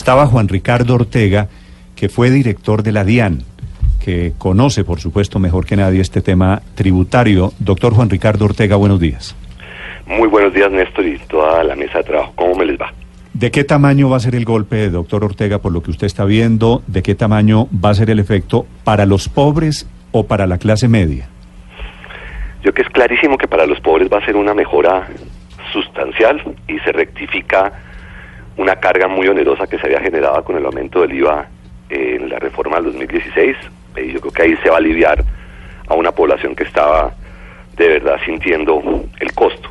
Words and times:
Estaba 0.00 0.26
Juan 0.26 0.48
Ricardo 0.48 0.94
Ortega, 0.94 1.48
que 1.94 2.08
fue 2.08 2.30
director 2.30 2.82
de 2.82 2.90
la 2.90 3.04
DIAN, 3.04 3.42
que 4.02 4.32
conoce, 4.38 4.82
por 4.82 4.98
supuesto, 4.98 5.38
mejor 5.38 5.66
que 5.66 5.76
nadie 5.76 6.00
este 6.00 6.22
tema 6.22 6.62
tributario. 6.74 7.52
Doctor 7.58 7.92
Juan 7.92 8.08
Ricardo 8.08 8.46
Ortega, 8.46 8.76
buenos 8.76 8.98
días. 8.98 9.36
Muy 10.06 10.26
buenos 10.26 10.54
días, 10.54 10.72
Néstor, 10.72 11.04
y 11.04 11.18
toda 11.28 11.62
la 11.64 11.76
mesa 11.76 11.98
de 11.98 12.04
trabajo. 12.04 12.32
¿Cómo 12.34 12.54
me 12.54 12.64
les 12.64 12.80
va? 12.80 12.94
¿De 13.34 13.50
qué 13.50 13.62
tamaño 13.62 14.08
va 14.08 14.16
a 14.16 14.20
ser 14.20 14.34
el 14.36 14.46
golpe, 14.46 14.88
doctor 14.88 15.22
Ortega, 15.22 15.58
por 15.58 15.70
lo 15.70 15.82
que 15.82 15.90
usted 15.90 16.06
está 16.06 16.24
viendo? 16.24 16.82
¿De 16.86 17.02
qué 17.02 17.14
tamaño 17.14 17.68
va 17.72 17.90
a 17.90 17.94
ser 17.94 18.08
el 18.08 18.20
efecto 18.20 18.64
para 18.84 19.04
los 19.04 19.28
pobres 19.28 19.86
o 20.12 20.24
para 20.24 20.46
la 20.46 20.56
clase 20.56 20.88
media? 20.88 21.28
Yo 22.64 22.72
que 22.72 22.80
es 22.80 22.88
clarísimo 22.88 23.36
que 23.36 23.46
para 23.46 23.66
los 23.66 23.78
pobres 23.80 24.08
va 24.10 24.16
a 24.16 24.24
ser 24.24 24.36
una 24.36 24.54
mejora 24.54 25.08
sustancial 25.74 26.56
y 26.68 26.78
se 26.78 26.90
rectifica 26.90 27.89
una 28.56 28.76
carga 28.76 29.08
muy 29.08 29.28
onerosa 29.28 29.66
que 29.66 29.78
se 29.78 29.86
había 29.86 30.00
generado 30.00 30.44
con 30.44 30.56
el 30.56 30.64
aumento 30.64 31.00
del 31.00 31.12
IVA 31.14 31.48
en 31.88 32.28
la 32.28 32.38
reforma 32.38 32.76
del 32.76 32.86
2016. 32.86 33.56
Y 33.96 34.12
yo 34.12 34.20
creo 34.20 34.32
que 34.32 34.42
ahí 34.42 34.56
se 34.62 34.68
va 34.68 34.76
a 34.76 34.78
aliviar 34.78 35.24
a 35.88 35.94
una 35.94 36.12
población 36.12 36.54
que 36.54 36.64
estaba 36.64 37.12
de 37.76 37.88
verdad 37.88 38.16
sintiendo 38.24 38.82
el 39.18 39.32
costo. 39.32 39.70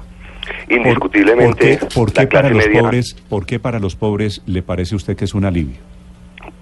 Indiscutiblemente, 0.70 1.80
¿Por, 1.94 2.12
qué, 2.12 2.28
para 2.28 2.50
los 2.50 2.68
pobres, 2.68 3.14
¿por 3.30 3.46
qué 3.46 3.60
para 3.60 3.80
los 3.80 3.96
pobres 3.96 4.42
le 4.46 4.62
parece 4.62 4.96
a 4.96 4.98
usted 4.98 5.16
que 5.16 5.26
es 5.26 5.34
un 5.34 5.46
alivio? 5.46 5.78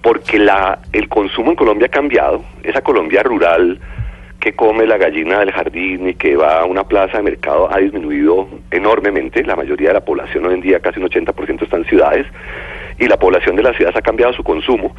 Porque 0.02 0.38
la, 0.38 0.78
el 0.92 1.08
consumo 1.08 1.50
en 1.50 1.56
Colombia 1.56 1.86
ha 1.86 1.90
cambiado. 1.90 2.44
Esa 2.62 2.82
Colombia 2.82 3.22
rural 3.22 3.78
que 4.48 4.56
come 4.56 4.86
la 4.86 4.96
gallina 4.96 5.40
del 5.40 5.52
jardín 5.52 6.08
y 6.08 6.14
que 6.14 6.34
va 6.34 6.60
a 6.60 6.64
una 6.64 6.84
plaza 6.84 7.18
de 7.18 7.22
mercado 7.22 7.68
ha 7.70 7.76
disminuido 7.78 8.48
enormemente. 8.70 9.44
La 9.44 9.56
mayoría 9.56 9.88
de 9.88 9.94
la 9.94 10.00
población 10.00 10.46
hoy 10.46 10.54
en 10.54 10.62
día, 10.62 10.80
casi 10.80 10.98
un 10.98 11.06
80% 11.06 11.64
está 11.64 11.76
en 11.76 11.84
ciudades, 11.84 12.26
y 12.98 13.06
la 13.08 13.18
población 13.18 13.56
de 13.56 13.62
las 13.62 13.76
ciudades 13.76 13.98
ha 13.98 14.00
cambiado 14.00 14.32
su 14.32 14.42
consumo. 14.42 14.96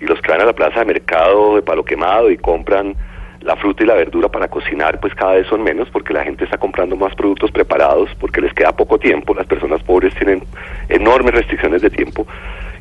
Y 0.00 0.06
los 0.06 0.20
que 0.20 0.32
van 0.32 0.40
a 0.40 0.46
la 0.46 0.52
plaza 0.52 0.80
de 0.80 0.86
mercado 0.86 1.54
de 1.54 1.62
palo 1.62 1.84
quemado 1.84 2.28
y 2.28 2.38
compran 2.38 2.96
la 3.40 3.54
fruta 3.54 3.84
y 3.84 3.86
la 3.86 3.94
verdura 3.94 4.28
para 4.30 4.48
cocinar, 4.48 4.98
pues 4.98 5.14
cada 5.14 5.34
vez 5.34 5.46
son 5.46 5.62
menos 5.62 5.88
porque 5.90 6.12
la 6.12 6.24
gente 6.24 6.42
está 6.42 6.58
comprando 6.58 6.96
más 6.96 7.14
productos 7.14 7.52
preparados, 7.52 8.10
porque 8.18 8.40
les 8.40 8.52
queda 8.52 8.72
poco 8.72 8.98
tiempo. 8.98 9.32
Las 9.32 9.46
personas 9.46 9.80
pobres 9.84 10.12
tienen 10.16 10.42
enormes 10.88 11.34
restricciones 11.34 11.82
de 11.82 11.90
tiempo 11.90 12.26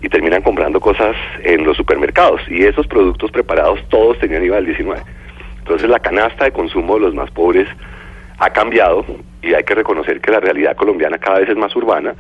y 0.02 0.10
terminan 0.10 0.42
comprando 0.42 0.80
cosas 0.80 1.16
en 1.44 1.64
los 1.64 1.78
supermercados. 1.78 2.42
Y 2.50 2.64
esos 2.66 2.88
productos 2.88 3.30
preparados 3.30 3.80
todos 3.90 4.18
tenían 4.18 4.44
IVA 4.44 4.56
del 4.56 4.66
19. 4.66 5.27
Entonces 5.68 5.90
la 5.90 6.00
canasta 6.00 6.46
de 6.46 6.54
consumo 6.54 6.94
de 6.94 7.02
los 7.02 7.14
más 7.14 7.30
pobres 7.32 7.68
ha 8.38 8.50
cambiado 8.52 9.06
y 9.42 9.54
hay 9.54 9.66
que 9.66 9.76
reconocer 9.76 10.22
que 10.22 10.32
la 10.32 10.40
realidad 10.40 10.78
colombiana 10.78 11.18
cada 11.18 11.40
vez 11.40 11.50
es 11.50 11.58
más 11.58 11.76
urbana 11.76 12.16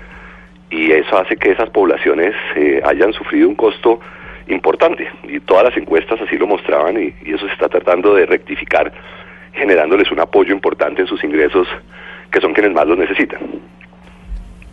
y 0.70 0.92
eso 0.92 1.17
hace 1.17 1.38
que 1.38 1.52
esas 1.52 1.70
poblaciones 1.70 2.36
eh, 2.58 2.81
hayan 2.84 3.14
sufrido 3.14 3.48
un 3.48 3.56
costo 3.56 4.02
importante 4.50 5.08
y 5.23 5.40
todas 5.40 5.64
las 5.64 5.78
encuestas 5.78 6.20
así 6.20 6.38
lo 6.38 6.45
mostraban 6.45 7.02
y, 7.02 7.14
y, 7.23 7.36
eso 7.36 7.48
se 7.48 7.53
está 7.53 7.70
tratando 7.70 8.14
de 8.14 8.25
rectificar 8.25 8.92
generándoles 9.53 10.12
un 10.12 10.19
apoyo 10.19 10.53
importante 10.53 11.03
en 11.03 11.08
sus 11.08 11.24
ingresos 11.24 11.69
que 12.29 12.41
son 12.41 12.53
quienes 12.53 12.74
más 12.74 12.85
los 12.85 12.97
necesitan. 12.97 13.40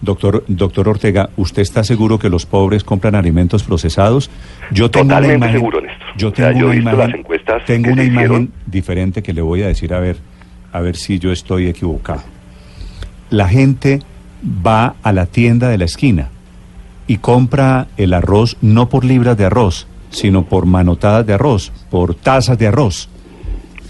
Doctor, 0.01 0.43
doctor 0.49 0.89
Ortega, 0.89 1.31
¿usted 1.37 1.63
está 1.63 1.85
seguro 1.85 2.19
que 2.19 2.29
los 2.29 2.45
pobres 2.45 2.83
compran 2.83 3.15
alimentos 3.15 3.63
procesados? 3.63 4.33
Yo 4.73 4.91
tengo 4.91 5.07
Totalmente 5.07 5.37
una 5.37 5.47
imagen, 5.47 5.61
seguro, 5.61 5.81
Néstor. 5.81 6.04
Yo 6.17 6.33
tengo 6.33 6.49
o 6.49 6.53
sea, 6.53 6.61
yo 6.61 6.67
una 6.67 6.77
imagen, 6.77 6.99
las 6.99 7.15
encuestas 7.15 7.65
tengo 7.65 7.93
una 7.93 8.05
imagen 8.05 8.53
diferente 8.67 9.23
que 9.23 9.33
le 9.33 9.43
voy 9.43 9.63
a 9.63 9.67
decir 9.67 9.93
a 9.95 10.01
ver, 10.01 10.17
a 10.73 10.81
ver 10.81 10.97
si 10.97 11.19
yo 11.19 11.33
estoy 11.33 11.67
equivocado. 11.67 12.23
La 13.31 13.49
gente 13.49 14.01
va 14.45 14.95
a 15.03 15.13
la 15.13 15.27
tienda 15.27 15.69
de 15.69 15.79
la 15.79 15.85
esquina 15.85 16.29
y 17.07 17.19
compra 17.19 17.89
el 17.97 18.15
arroz 18.15 18.57
no 18.61 18.89
por 18.89 19.05
libras 19.05 19.37
de 19.37 19.47
arroz, 19.47 19.87
sino 20.11 20.45
por 20.45 20.67
manotadas 20.67 21.27
de 21.27 21.35
arroz, 21.35 21.73
por 21.91 22.15
tazas 22.15 22.59
de 22.59 22.69
arroz. 22.69 23.09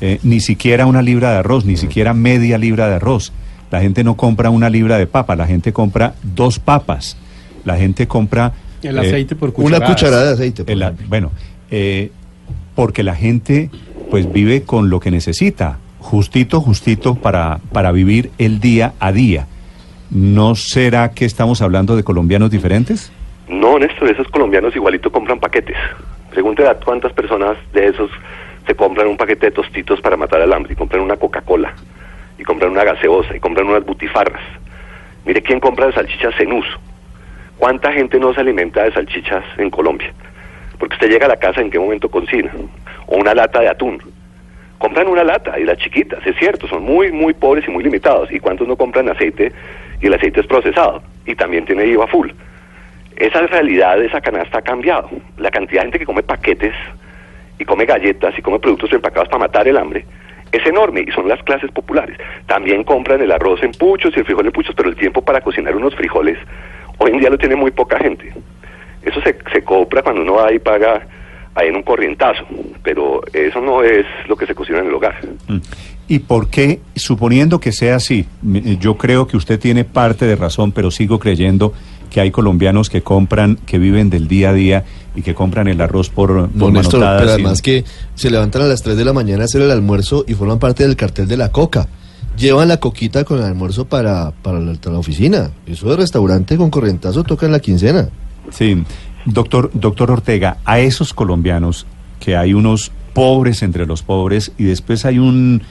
Eh, 0.01 0.19
ni 0.23 0.41
siquiera 0.41 0.87
una 0.87 1.03
libra 1.03 1.33
de 1.33 1.39
arroz, 1.39 1.65
ni 1.65 1.77
siquiera 1.77 2.15
media 2.15 2.59
libra 2.59 2.89
de 2.89 2.97
arroz 2.97 3.33
la 3.75 3.81
gente 3.81 4.05
no 4.05 4.17
compra 4.17 4.51
una 4.51 4.71
libra 4.71 4.99
de 4.99 5.09
papa, 5.09 5.35
la 5.35 5.49
gente 5.49 5.73
compra 5.73 6.15
dos 6.23 6.61
papas. 6.61 7.17
La 7.65 7.77
gente 7.77 8.07
compra... 8.07 8.53
El 8.81 8.97
aceite 8.97 9.35
por 9.35 9.53
cucharada. 9.53 9.85
Una 9.85 9.93
cucharada 9.93 10.27
de 10.27 10.33
aceite. 10.35 10.65
bueno, 11.09 11.33
eh, 11.77 12.13
porque 12.77 13.03
la 13.03 13.17
gente 13.17 13.69
pues 14.09 14.33
vive 14.33 14.63
con 14.63 14.91
lo 14.91 15.01
que 15.01 15.11
necesita, 15.11 15.79
justito, 15.99 16.61
justito 16.61 17.17
para, 17.17 17.59
para 17.73 17.91
vivir 17.91 18.31
el 18.39 18.61
día 18.61 18.93
a 19.01 19.11
día. 19.11 19.49
¿No 20.09 20.55
será 20.55 21.11
que 21.11 21.25
estamos 21.25 21.63
hablando 21.63 21.97
de 21.97 22.05
colombianos 22.05 22.53
diferentes? 22.53 23.11
No, 23.49 23.77
Néstor, 23.77 24.09
esos 24.09 24.29
colombianos 24.29 24.77
igualito 24.77 25.11
compran 25.11 25.41
paquetes. 25.41 25.77
Pregúntele 26.31 26.69
a 26.69 26.75
cuántas 26.75 27.13
personas 27.13 27.57
de 27.73 27.89
esos 27.89 28.09
se 28.65 28.77
compran 28.77 29.09
un 29.09 29.17
paquete 29.17 29.47
de 29.47 29.53
tostitos 29.53 30.01
para 30.01 30.17
matar 30.17 30.43
al 30.43 30.53
hambre 30.53 30.75
y 30.75 30.77
compran 30.77 31.03
una 31.03 31.17
Coca-Cola 31.17 31.75
y 32.39 32.45
compran 32.45 32.71
una 32.71 32.85
gaseosa 32.85 33.35
y 33.35 33.41
compran 33.41 33.67
unas 33.67 33.85
butifarras. 33.85 34.43
Mire 35.25 35.43
quién 35.43 35.59
compra 35.59 35.87
de 35.87 35.95
salchichas 35.95 36.39
en 36.39 36.53
uso. 36.53 36.79
¿Cuánta 37.59 37.91
gente 37.93 38.21
no 38.21 38.33
se 38.33 38.43
alimenta 38.43 38.85
de 38.85 38.93
salchichas 38.93 39.43
en 39.59 39.71
Colombia? 39.71 40.15
Porque 40.79 40.95
usted 40.95 41.09
llega 41.09 41.27
a 41.27 41.29
la 41.29 41.37
casa 41.37 41.61
en 41.61 41.71
qué 41.71 41.79
momento 41.79 42.09
cocina. 42.09 42.51
O 43.07 43.17
una 43.17 43.35
lata 43.35 43.61
de 43.61 43.69
atún. 43.69 44.01
Compran 44.79 45.09
una 45.09 45.25
lata 45.25 45.59
y 45.59 45.65
las 45.65 45.79
chiquitas, 45.79 46.27
es 46.27 46.37
cierto, 46.37 46.67
son 46.69 46.83
muy, 46.83 47.11
muy 47.11 47.33
pobres 47.33 47.67
y 47.67 47.71
muy 47.71 47.85
limitados. 47.85 48.31
¿Y 48.31 48.41
cuántos 48.41 48.69
no 48.69 48.77
compran 48.77 49.09
aceite 49.09 49.53
y 50.01 50.07
el 50.07 50.15
aceite 50.15 50.41
es 50.41 50.47
procesado? 50.47 51.03
Y 51.25 51.35
también 51.35 51.65
tiene 51.65 51.87
IVA 51.87 52.07
full. 52.07 52.31
Esa 53.17 53.47
realidad 53.47 53.99
de 53.99 54.07
esa 54.07 54.21
canasta 54.21 54.59
ha 54.59 54.63
cambiado. 54.63 55.09
La 55.39 55.51
cantidad 55.51 55.83
de 55.83 55.87
gente 55.87 55.99
que 56.01 56.07
come 56.07 56.23
paquetes 56.23 56.75
y 57.59 57.65
come 57.65 57.87
galletas 57.87 58.37
y 58.37 58.43
come 58.43 58.59
productos 58.59 58.93
empacados 58.93 59.29
para 59.29 59.45
matar 59.45 59.69
el 59.69 59.79
hambre 59.79 60.05
es 60.55 60.65
enorme 60.67 61.05
y 61.07 61.11
son 61.11 61.29
las 61.29 61.43
clases 61.43 61.71
populares. 61.71 62.17
También 62.47 62.85
compran 62.85 63.21
el 63.21 63.33
arroz 63.33 63.63
en 63.63 63.73
puchos 63.73 64.13
y 64.15 64.21
el 64.21 64.25
frijol 64.25 64.47
en 64.47 64.53
puchos, 64.53 64.75
pero 64.77 64.89
el 64.89 64.97
tiempo 64.97 65.23
para 65.23 65.41
cocinar 65.41 65.75
unos 65.75 65.95
frijoles 65.95 66.39
hoy 66.99 67.11
en 67.11 67.19
día 67.19 67.31
lo 67.31 67.39
tiene 67.39 67.57
muy 67.57 67.71
poca 67.71 67.99
gente. 67.99 68.33
Eso 69.05 69.21
se, 69.23 69.37
se 69.53 69.63
compra 69.63 70.03
cuando 70.03 70.23
uno 70.23 70.35
va 70.35 70.53
y 70.53 70.59
paga 70.59 71.07
ahí 71.55 71.69
en 71.69 71.77
un 71.77 71.83
corrientazo, 71.83 72.45
pero 72.83 73.21
eso 73.33 73.61
no 73.61 73.83
es 73.83 74.05
lo 74.29 74.37
que 74.37 74.47
se 74.47 74.55
cocina 74.55 74.81
en 74.81 74.87
el 74.87 74.95
hogar. 74.95 75.15
Mm. 75.49 75.59
¿Y 76.07 76.19
por 76.19 76.49
qué, 76.49 76.81
suponiendo 76.95 77.61
que 77.61 77.73
sea 77.73 77.97
así, 77.97 78.27
yo 78.79 78.97
creo 78.99 79.27
que 79.27 79.39
usted 79.39 79.59
tiene 79.59 79.85
parte 79.85 80.27
de 80.27 80.37
razón, 80.37 80.73
pero 80.73 80.91
sigo 80.91 81.19
creyendo 81.19 81.73
que 82.11 82.21
hay 82.21 82.31
colombianos 82.31 82.91
que 82.91 83.03
compran, 83.03 83.57
que 83.57 83.79
viven 83.79 84.11
del 84.11 84.29
día 84.29 84.51
a 84.51 84.53
día 84.53 84.85
y 85.17 85.23
que 85.23 85.35
compran 85.35 85.67
el 85.67 85.81
arroz 85.81 86.11
por, 86.11 86.51
por 86.51 86.73
no, 86.73 86.83
pero 86.91 87.07
además 87.07 87.63
que 87.63 87.85
se 88.15 88.31
levantan 88.31 88.63
a 88.63 88.67
las 88.67 88.83
3 88.83 88.97
de 88.97 89.05
la 89.05 89.15
mañana 89.15 89.43
a 89.43 89.45
hacer 89.47 89.63
el 89.63 89.71
almuerzo 89.71 90.25
y 90.29 90.35
forman 90.35 90.59
parte 90.59 90.87
del 90.87 90.95
cartel 90.95 91.27
de 91.27 91.39
la 91.39 91.51
coca. 91.51 91.89
Llevan 92.37 92.69
la 92.69 92.79
coquita 92.79 93.25
con 93.25 93.39
el 93.39 93.45
almuerzo 93.45 93.87
para, 93.87 94.33
para, 94.43 94.61
la, 94.61 94.75
para 94.75 94.93
la 94.93 94.99
oficina. 94.99 95.53
Eso 95.67 95.89
de 95.89 95.97
restaurante 95.97 96.57
con 96.57 96.69
corrientazo 96.69 97.25
toca 97.25 97.47
en 97.47 97.53
la 97.53 97.61
quincena. 97.61 98.11
Sí, 98.51 98.83
doctor, 99.25 99.71
doctor 99.75 100.11
Ortega, 100.11 100.59
a 100.65 100.81
esos 100.81 101.15
colombianos 101.15 101.87
que 102.21 102.37
hay 102.37 102.55
unos 102.55 102.93
pobres 103.13 103.63
entre 103.63 103.87
los 103.87 104.03
pobres 104.03 104.53
y 104.59 104.65
después 104.65 105.05
hay 105.05 105.19
un 105.19 105.63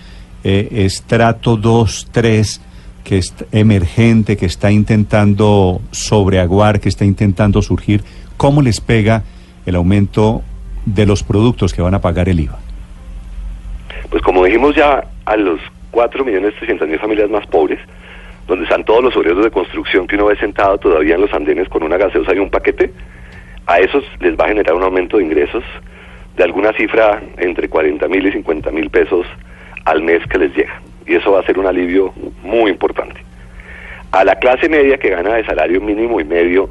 eh, 0.43 0.67
estrato 0.71 1.57
2, 1.57 2.09
3 2.11 2.61
que 3.03 3.17
es 3.17 3.33
emergente, 3.51 4.37
que 4.37 4.45
está 4.45 4.71
intentando 4.71 5.81
sobreaguar, 5.91 6.79
que 6.79 6.89
está 6.89 7.05
intentando 7.05 7.61
surgir, 7.61 8.03
¿cómo 8.37 8.61
les 8.61 8.79
pega 8.79 9.23
el 9.65 9.75
aumento 9.75 10.41
de 10.85 11.05
los 11.05 11.23
productos 11.23 11.73
que 11.73 11.81
van 11.81 11.93
a 11.93 12.01
pagar 12.01 12.29
el 12.29 12.39
IVA? 12.39 12.59
Pues 14.09 14.23
como 14.23 14.45
dijimos 14.45 14.75
ya, 14.75 15.03
a 15.25 15.35
los 15.35 15.59
4.300.000 15.91 16.99
familias 16.99 17.29
más 17.29 17.45
pobres, 17.47 17.79
donde 18.47 18.63
están 18.65 18.83
todos 18.83 19.03
los 19.03 19.15
obreros 19.15 19.43
de 19.43 19.51
construcción 19.51 20.07
que 20.07 20.15
uno 20.15 20.25
ve 20.25 20.35
sentado 20.37 20.77
todavía 20.77 21.15
en 21.15 21.21
los 21.21 21.33
andenes 21.33 21.69
con 21.69 21.83
una 21.83 21.97
gaseosa 21.97 22.33
y 22.35 22.39
un 22.39 22.49
paquete, 22.49 22.91
a 23.65 23.79
esos 23.79 24.03
les 24.19 24.37
va 24.37 24.45
a 24.45 24.49
generar 24.49 24.75
un 24.75 24.83
aumento 24.83 25.17
de 25.17 25.23
ingresos 25.23 25.63
de 26.35 26.43
alguna 26.43 26.73
cifra 26.73 27.21
entre 27.37 27.69
40 27.69 28.07
mil 28.07 28.25
y 28.27 28.31
50 28.31 28.71
mil 28.71 28.89
pesos 28.89 29.25
al 29.85 30.01
mes 30.01 30.25
que 30.27 30.37
les 30.37 30.55
llega 30.55 30.81
y 31.05 31.15
eso 31.15 31.31
va 31.31 31.39
a 31.39 31.43
ser 31.43 31.59
un 31.59 31.67
alivio 31.67 32.13
muy 32.43 32.71
importante. 32.71 33.21
A 34.11 34.23
la 34.23 34.35
clase 34.35 34.69
media 34.69 34.97
que 34.97 35.09
gana 35.09 35.35
de 35.35 35.45
salario 35.45 35.81
mínimo 35.81 36.19
y 36.19 36.23
medio 36.23 36.69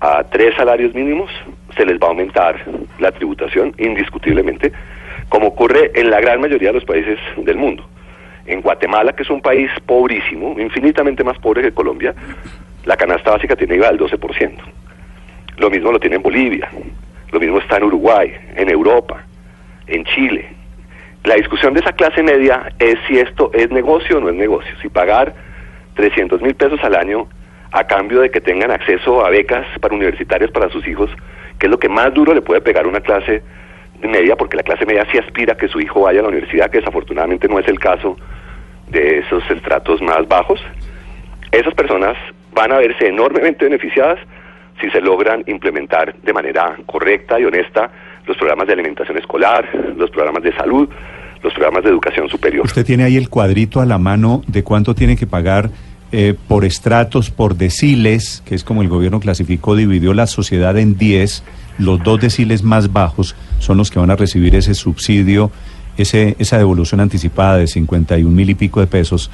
a 0.00 0.24
tres 0.24 0.54
salarios 0.56 0.94
mínimos, 0.94 1.30
se 1.76 1.84
les 1.84 1.98
va 2.00 2.06
a 2.06 2.10
aumentar 2.10 2.56
la 2.98 3.12
tributación 3.12 3.74
indiscutiblemente, 3.78 4.72
como 5.28 5.48
ocurre 5.48 5.92
en 5.94 6.10
la 6.10 6.20
gran 6.20 6.40
mayoría 6.40 6.68
de 6.68 6.74
los 6.74 6.84
países 6.84 7.18
del 7.36 7.56
mundo. 7.56 7.84
En 8.50 8.62
Guatemala, 8.62 9.12
que 9.12 9.22
es 9.22 9.30
un 9.30 9.40
país 9.40 9.70
pobrísimo, 9.86 10.58
infinitamente 10.58 11.22
más 11.22 11.38
pobre 11.38 11.62
que 11.62 11.70
Colombia, 11.70 12.12
la 12.84 12.96
canasta 12.96 13.30
básica 13.30 13.54
tiene 13.54 13.76
IVA 13.76 13.92
del 13.92 14.00
12%. 14.00 14.50
Lo 15.58 15.70
mismo 15.70 15.92
lo 15.92 16.00
tiene 16.00 16.16
en 16.16 16.22
Bolivia, 16.22 16.68
lo 17.30 17.38
mismo 17.38 17.58
está 17.58 17.76
en 17.76 17.84
Uruguay, 17.84 18.34
en 18.56 18.68
Europa, 18.68 19.22
en 19.86 20.04
Chile. 20.04 20.48
La 21.22 21.36
discusión 21.36 21.74
de 21.74 21.80
esa 21.80 21.92
clase 21.92 22.24
media 22.24 22.72
es 22.80 22.96
si 23.06 23.20
esto 23.20 23.52
es 23.54 23.70
negocio 23.70 24.18
o 24.18 24.20
no 24.20 24.30
es 24.30 24.34
negocio, 24.34 24.72
si 24.82 24.88
pagar 24.88 25.32
300 25.94 26.42
mil 26.42 26.56
pesos 26.56 26.80
al 26.82 26.96
año 26.96 27.28
a 27.70 27.84
cambio 27.86 28.20
de 28.20 28.32
que 28.32 28.40
tengan 28.40 28.72
acceso 28.72 29.24
a 29.24 29.30
becas 29.30 29.64
para 29.80 29.94
universitarios 29.94 30.50
para 30.50 30.68
sus 30.70 30.88
hijos, 30.88 31.08
que 31.60 31.66
es 31.66 31.70
lo 31.70 31.78
que 31.78 31.88
más 31.88 32.12
duro 32.12 32.34
le 32.34 32.42
puede 32.42 32.62
pegar 32.62 32.88
una 32.88 33.00
clase 33.00 33.44
media, 34.02 34.34
porque 34.34 34.56
la 34.56 34.64
clase 34.64 34.86
media 34.86 35.06
sí 35.12 35.18
aspira 35.18 35.52
a 35.52 35.56
que 35.56 35.68
su 35.68 35.78
hijo 35.78 36.00
vaya 36.00 36.18
a 36.18 36.22
la 36.24 36.30
universidad, 36.30 36.68
que 36.68 36.78
desafortunadamente 36.78 37.46
no 37.46 37.60
es 37.60 37.68
el 37.68 37.78
caso 37.78 38.16
estratos 39.50 40.00
más 40.02 40.26
bajos. 40.28 40.60
Esas 41.52 41.74
personas 41.74 42.16
van 42.52 42.72
a 42.72 42.78
verse 42.78 43.08
enormemente 43.08 43.64
beneficiadas 43.64 44.18
si 44.80 44.88
se 44.90 45.00
logran 45.00 45.44
implementar 45.46 46.14
de 46.22 46.32
manera 46.32 46.76
correcta 46.86 47.38
y 47.38 47.44
honesta 47.44 47.90
los 48.26 48.36
programas 48.36 48.66
de 48.66 48.72
alimentación 48.74 49.18
escolar, 49.18 49.68
los 49.96 50.10
programas 50.10 50.42
de 50.42 50.54
salud, 50.54 50.88
los 51.42 51.52
programas 51.52 51.84
de 51.84 51.90
educación 51.90 52.28
superior. 52.28 52.64
Usted 52.64 52.84
tiene 52.84 53.04
ahí 53.04 53.16
el 53.16 53.28
cuadrito 53.28 53.80
a 53.80 53.86
la 53.86 53.98
mano 53.98 54.42
de 54.46 54.62
cuánto 54.62 54.94
tiene 54.94 55.16
que 55.16 55.26
pagar 55.26 55.70
eh, 56.12 56.34
por 56.48 56.64
estratos, 56.64 57.30
por 57.30 57.56
deciles, 57.56 58.42
que 58.44 58.54
es 58.54 58.64
como 58.64 58.82
el 58.82 58.88
gobierno 58.88 59.20
clasificó, 59.20 59.76
dividió 59.76 60.12
la 60.12 60.26
sociedad 60.26 60.76
en 60.76 60.96
10, 60.96 61.44
los 61.78 62.02
dos 62.02 62.20
deciles 62.20 62.62
más 62.62 62.92
bajos 62.92 63.36
son 63.58 63.78
los 63.78 63.90
que 63.90 63.98
van 63.98 64.10
a 64.10 64.16
recibir 64.16 64.54
ese 64.54 64.74
subsidio, 64.74 65.50
ese, 66.02 66.36
esa 66.38 66.58
devolución 66.58 67.00
anticipada 67.00 67.56
de 67.56 67.66
51 67.66 68.28
mil 68.30 68.50
y 68.50 68.54
pico 68.54 68.80
de 68.80 68.86
pesos. 68.86 69.30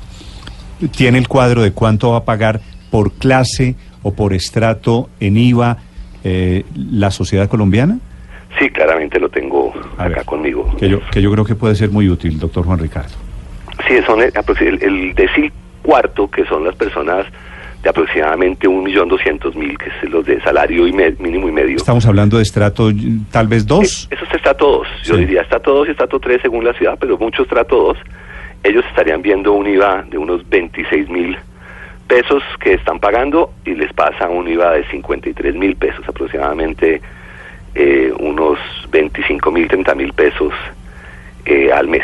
¿Tiene 0.97 1.19
el 1.19 1.29
cuadro 1.29 1.63
de 1.63 1.73
cuánto 1.73 2.11
va 2.11 2.19
a 2.19 2.25
pagar 2.25 2.61
por 2.91 3.13
clase 3.13 3.75
o 4.03 4.13
por 4.15 4.35
estrato 4.35 5.09
en 5.21 5.37
IVA 5.37 5.79
eh, 6.25 6.65
la 6.75 7.11
sociedad 7.11 7.49
colombiana? 7.49 7.99
Sí, 8.59 8.71
claramente 8.71 9.19
lo 9.19 9.29
tengo 9.29 9.73
acá 9.99 10.25
conmigo. 10.25 10.75
Que 10.79 10.89
yo, 10.89 11.01
que 11.11 11.21
yo 11.21 11.31
creo 11.31 11.45
que 11.45 11.55
puede 11.55 11.75
ser 11.75 11.91
muy 11.91 12.09
útil, 12.09 12.39
doctor 12.39 12.65
Juan 12.65 12.79
Ricardo. 12.79 13.15
Sí, 13.87 13.95
son 14.07 14.23
el, 14.23 14.33
el, 14.61 14.83
el 14.83 15.15
decil 15.15 15.53
cuarto, 15.83 16.31
que 16.31 16.45
son 16.47 16.65
las 16.65 16.75
personas 16.75 17.27
de 17.87 17.91
aproximadamente 17.91 18.67
un 18.67 18.83
millón 18.83 19.09
doscientos 19.09 19.55
mil, 19.55 19.79
que 19.79 19.87
es 19.87 20.11
los 20.11 20.27
de 20.27 20.41
salario 20.41 20.89
y 20.89 20.93
mínimo 20.93 21.49
y 21.49 21.53
medio. 21.53 21.77
Estamos 21.77 22.05
hablando 22.05 22.37
de 22.37 22.43
estrato 22.43 22.91
tal 23.31 23.47
vez 23.47 23.65
dos. 23.65 24.09
eso 24.11 24.25
es 24.25 24.35
estrato 24.35 24.79
dos, 24.79 24.89
yo 25.05 25.17
diría 25.17 25.43
estrato 25.43 25.73
dos 25.73 25.87
y 25.87 25.93
estrato 25.93 26.19
tres 26.19 26.43
según 26.43 26.65
la 26.65 26.73
ciudad, 26.73 26.97
pero 26.99 27.17
mucho 27.17 27.45
estrato 27.45 27.77
dos. 27.77 27.99
Ellos 28.65 28.85
estarían 28.89 29.23
viendo 29.23 29.53
un 29.53 29.69
IVA 29.69 30.05
de 30.11 30.19
unos 30.19 30.49
26 30.49 31.09
mil 31.09 31.39
pesos 32.09 32.43
que 32.59 32.75
están 32.75 32.99
pagando 32.99 33.53
y 33.65 33.75
les 33.75 33.93
pasa 33.93 34.29
un 34.29 34.49
IVA 34.49 34.73
de 34.73 34.85
53 34.89 35.55
mil 35.55 35.77
pesos, 35.77 36.05
aproximadamente 36.09 37.01
eh, 37.77 38.13
unos 38.19 38.59
25 38.91 39.53
mil, 39.53 39.69
30 39.69 39.95
mil 39.95 40.13
pesos 40.13 40.53
eh, 41.45 41.71
al 41.73 41.87
mes 41.87 42.03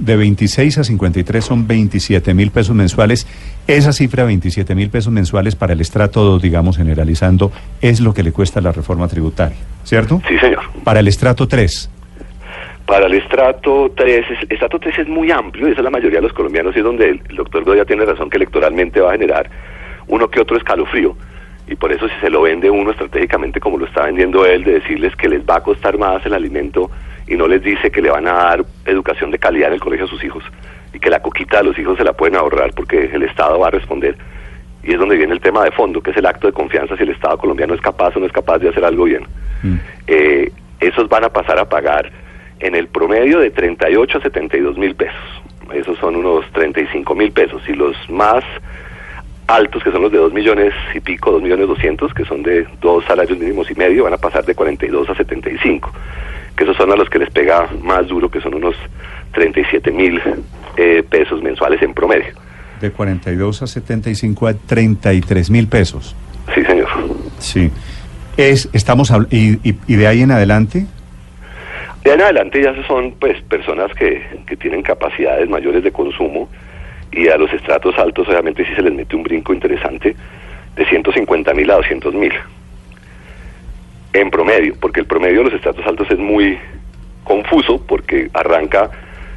de 0.00 0.16
26 0.16 0.78
a 0.78 0.84
53 0.84 1.44
son 1.44 1.66
27 1.66 2.34
mil 2.34 2.50
pesos 2.50 2.74
mensuales. 2.74 3.26
Esa 3.66 3.92
cifra, 3.92 4.24
27 4.24 4.74
mil 4.74 4.90
pesos 4.90 5.12
mensuales 5.12 5.54
para 5.54 5.72
el 5.72 5.80
estrato 5.80 6.24
2, 6.24 6.42
digamos, 6.42 6.76
generalizando, 6.76 7.52
es 7.80 8.00
lo 8.00 8.12
que 8.12 8.22
le 8.22 8.32
cuesta 8.32 8.60
la 8.60 8.72
reforma 8.72 9.06
tributaria, 9.06 9.58
¿cierto? 9.84 10.20
Sí, 10.28 10.38
señor. 10.38 10.62
Para 10.82 11.00
el 11.00 11.08
estrato 11.08 11.46
3. 11.46 11.90
Para 12.86 13.06
el 13.06 13.14
estrato 13.14 13.92
3, 13.94 14.24
el 14.28 14.52
estrato 14.52 14.80
3 14.80 14.98
es 14.98 15.08
muy 15.08 15.30
amplio, 15.30 15.68
y 15.68 15.70
esa 15.70 15.80
es 15.80 15.84
la 15.84 15.90
mayoría 15.90 16.18
de 16.18 16.22
los 16.22 16.32
colombianos, 16.32 16.74
y 16.74 16.78
es 16.78 16.84
donde 16.84 17.10
el, 17.10 17.36
doctor 17.36 17.62
Goya 17.62 17.84
tiene 17.84 18.04
razón 18.04 18.28
que 18.28 18.38
electoralmente 18.38 19.00
va 19.00 19.10
a 19.10 19.12
generar 19.12 19.48
uno 20.08 20.28
que 20.28 20.40
otro 20.40 20.56
escalofrío. 20.56 21.16
Y 21.68 21.76
por 21.76 21.92
eso 21.92 22.08
si 22.08 22.14
se 22.20 22.30
lo 22.30 22.42
vende 22.42 22.68
uno 22.68 22.90
estratégicamente 22.90 23.60
como 23.60 23.78
lo 23.78 23.86
está 23.86 24.06
vendiendo 24.06 24.44
él, 24.44 24.64
de 24.64 24.80
decirles 24.80 25.14
que 25.14 25.28
les 25.28 25.48
va 25.48 25.58
a 25.58 25.60
costar 25.60 25.96
más 25.98 26.26
el 26.26 26.34
alimento 26.34 26.90
y 27.28 27.36
no 27.36 27.46
les 27.46 27.62
dice 27.62 27.92
que 27.92 28.02
le 28.02 28.10
van 28.10 28.26
a 28.26 28.32
dar 28.32 28.64
educación 28.86 29.30
de 29.30 29.38
calidad 29.38 29.68
en 29.68 29.74
el 29.74 29.80
colegio 29.80 30.06
a 30.06 30.08
sus 30.08 30.24
hijos 30.24 30.42
y 30.92 30.98
que 30.98 31.10
la 31.10 31.20
coquita 31.20 31.58
de 31.58 31.64
los 31.64 31.78
hijos 31.78 31.96
se 31.96 32.04
la 32.04 32.12
pueden 32.12 32.36
ahorrar 32.36 32.72
porque 32.74 33.10
el 33.12 33.22
Estado 33.22 33.58
va 33.58 33.68
a 33.68 33.70
responder. 33.70 34.16
Y 34.82 34.92
es 34.92 34.98
donde 34.98 35.16
viene 35.16 35.34
el 35.34 35.40
tema 35.40 35.64
de 35.64 35.70
fondo, 35.72 36.00
que 36.00 36.10
es 36.10 36.16
el 36.16 36.26
acto 36.26 36.46
de 36.46 36.52
confianza 36.52 36.96
si 36.96 37.02
el 37.02 37.10
Estado 37.10 37.36
colombiano 37.38 37.74
es 37.74 37.80
capaz 37.80 38.16
o 38.16 38.20
no 38.20 38.26
es 38.26 38.32
capaz 38.32 38.58
de 38.58 38.70
hacer 38.70 38.84
algo 38.84 39.04
bien. 39.04 39.24
Mm. 39.62 39.76
Eh, 40.06 40.52
esos 40.80 41.08
van 41.08 41.24
a 41.24 41.28
pasar 41.28 41.58
a 41.58 41.68
pagar 41.68 42.10
en 42.60 42.74
el 42.74 42.88
promedio 42.88 43.40
de 43.40 43.50
38 43.50 44.18
a 44.18 44.20
72 44.22 44.78
mil 44.78 44.94
pesos. 44.94 45.20
Esos 45.74 45.98
son 45.98 46.16
unos 46.16 46.50
35 46.52 47.14
mil 47.14 47.30
pesos. 47.30 47.62
Y 47.68 47.74
los 47.74 47.94
más 48.08 48.42
altos, 49.46 49.82
que 49.82 49.92
son 49.92 50.02
los 50.02 50.12
de 50.12 50.18
2 50.18 50.32
millones 50.32 50.72
y 50.94 51.00
pico, 51.00 51.32
2 51.32 51.42
millones 51.42 51.68
200, 51.68 52.14
que 52.14 52.24
son 52.24 52.42
de 52.42 52.66
dos 52.80 53.04
salarios 53.04 53.38
mínimos 53.38 53.70
y 53.70 53.74
medio, 53.74 54.04
van 54.04 54.14
a 54.14 54.18
pasar 54.18 54.44
de 54.44 54.54
42 54.54 55.10
a 55.10 55.14
75 55.14 55.92
que 56.60 56.64
esos 56.64 56.76
son 56.76 56.92
a 56.92 56.96
los 56.96 57.08
que 57.08 57.18
les 57.18 57.30
pega 57.30 57.68
más 57.80 58.06
duro, 58.06 58.30
que 58.30 58.38
son 58.42 58.54
unos 58.54 58.76
37 59.32 59.90
mil 59.92 60.20
eh, 60.76 61.02
pesos 61.08 61.42
mensuales 61.42 61.80
en 61.82 61.94
promedio. 61.94 62.34
De 62.80 62.90
42 62.90 63.62
a 63.62 63.66
75 63.66 64.46
a 64.46 64.54
33 64.54 65.50
mil 65.50 65.68
pesos. 65.68 66.16
Sí, 66.54 66.64
señor. 66.64 66.88
Sí. 67.38 67.70
Es, 68.36 68.68
estamos 68.72 69.12
y, 69.30 69.58
y, 69.62 69.96
de 69.96 70.06
ahí 70.06 70.22
en 70.22 70.30
adelante. 70.30 70.86
De 72.04 72.10
ahí 72.10 72.16
en 72.16 72.22
adelante 72.22 72.62
ya 72.62 72.74
son 72.86 73.12
pues 73.20 73.40
personas 73.42 73.92
que, 73.94 74.22
que 74.46 74.56
tienen 74.56 74.82
capacidades 74.82 75.48
mayores 75.48 75.84
de 75.84 75.92
consumo 75.92 76.48
y 77.12 77.28
a 77.28 77.36
los 77.36 77.52
estratos 77.52 77.98
altos 77.98 78.28
obviamente 78.28 78.64
sí 78.64 78.74
se 78.74 78.82
les 78.82 78.94
mete 78.94 79.16
un 79.16 79.24
brinco 79.24 79.52
interesante 79.52 80.14
de 80.76 80.86
150 80.86 81.52
mil 81.54 81.70
a 81.70 81.76
200 81.76 82.14
mil 82.14 82.32
en 84.12 84.30
promedio, 84.30 84.74
porque 84.80 85.00
el 85.00 85.06
promedio 85.06 85.38
de 85.38 85.44
los 85.44 85.54
estratos 85.54 85.86
altos 85.86 86.10
es 86.10 86.18
muy 86.18 86.58
confuso 87.24 87.84
porque 87.86 88.28
arranca 88.32 88.90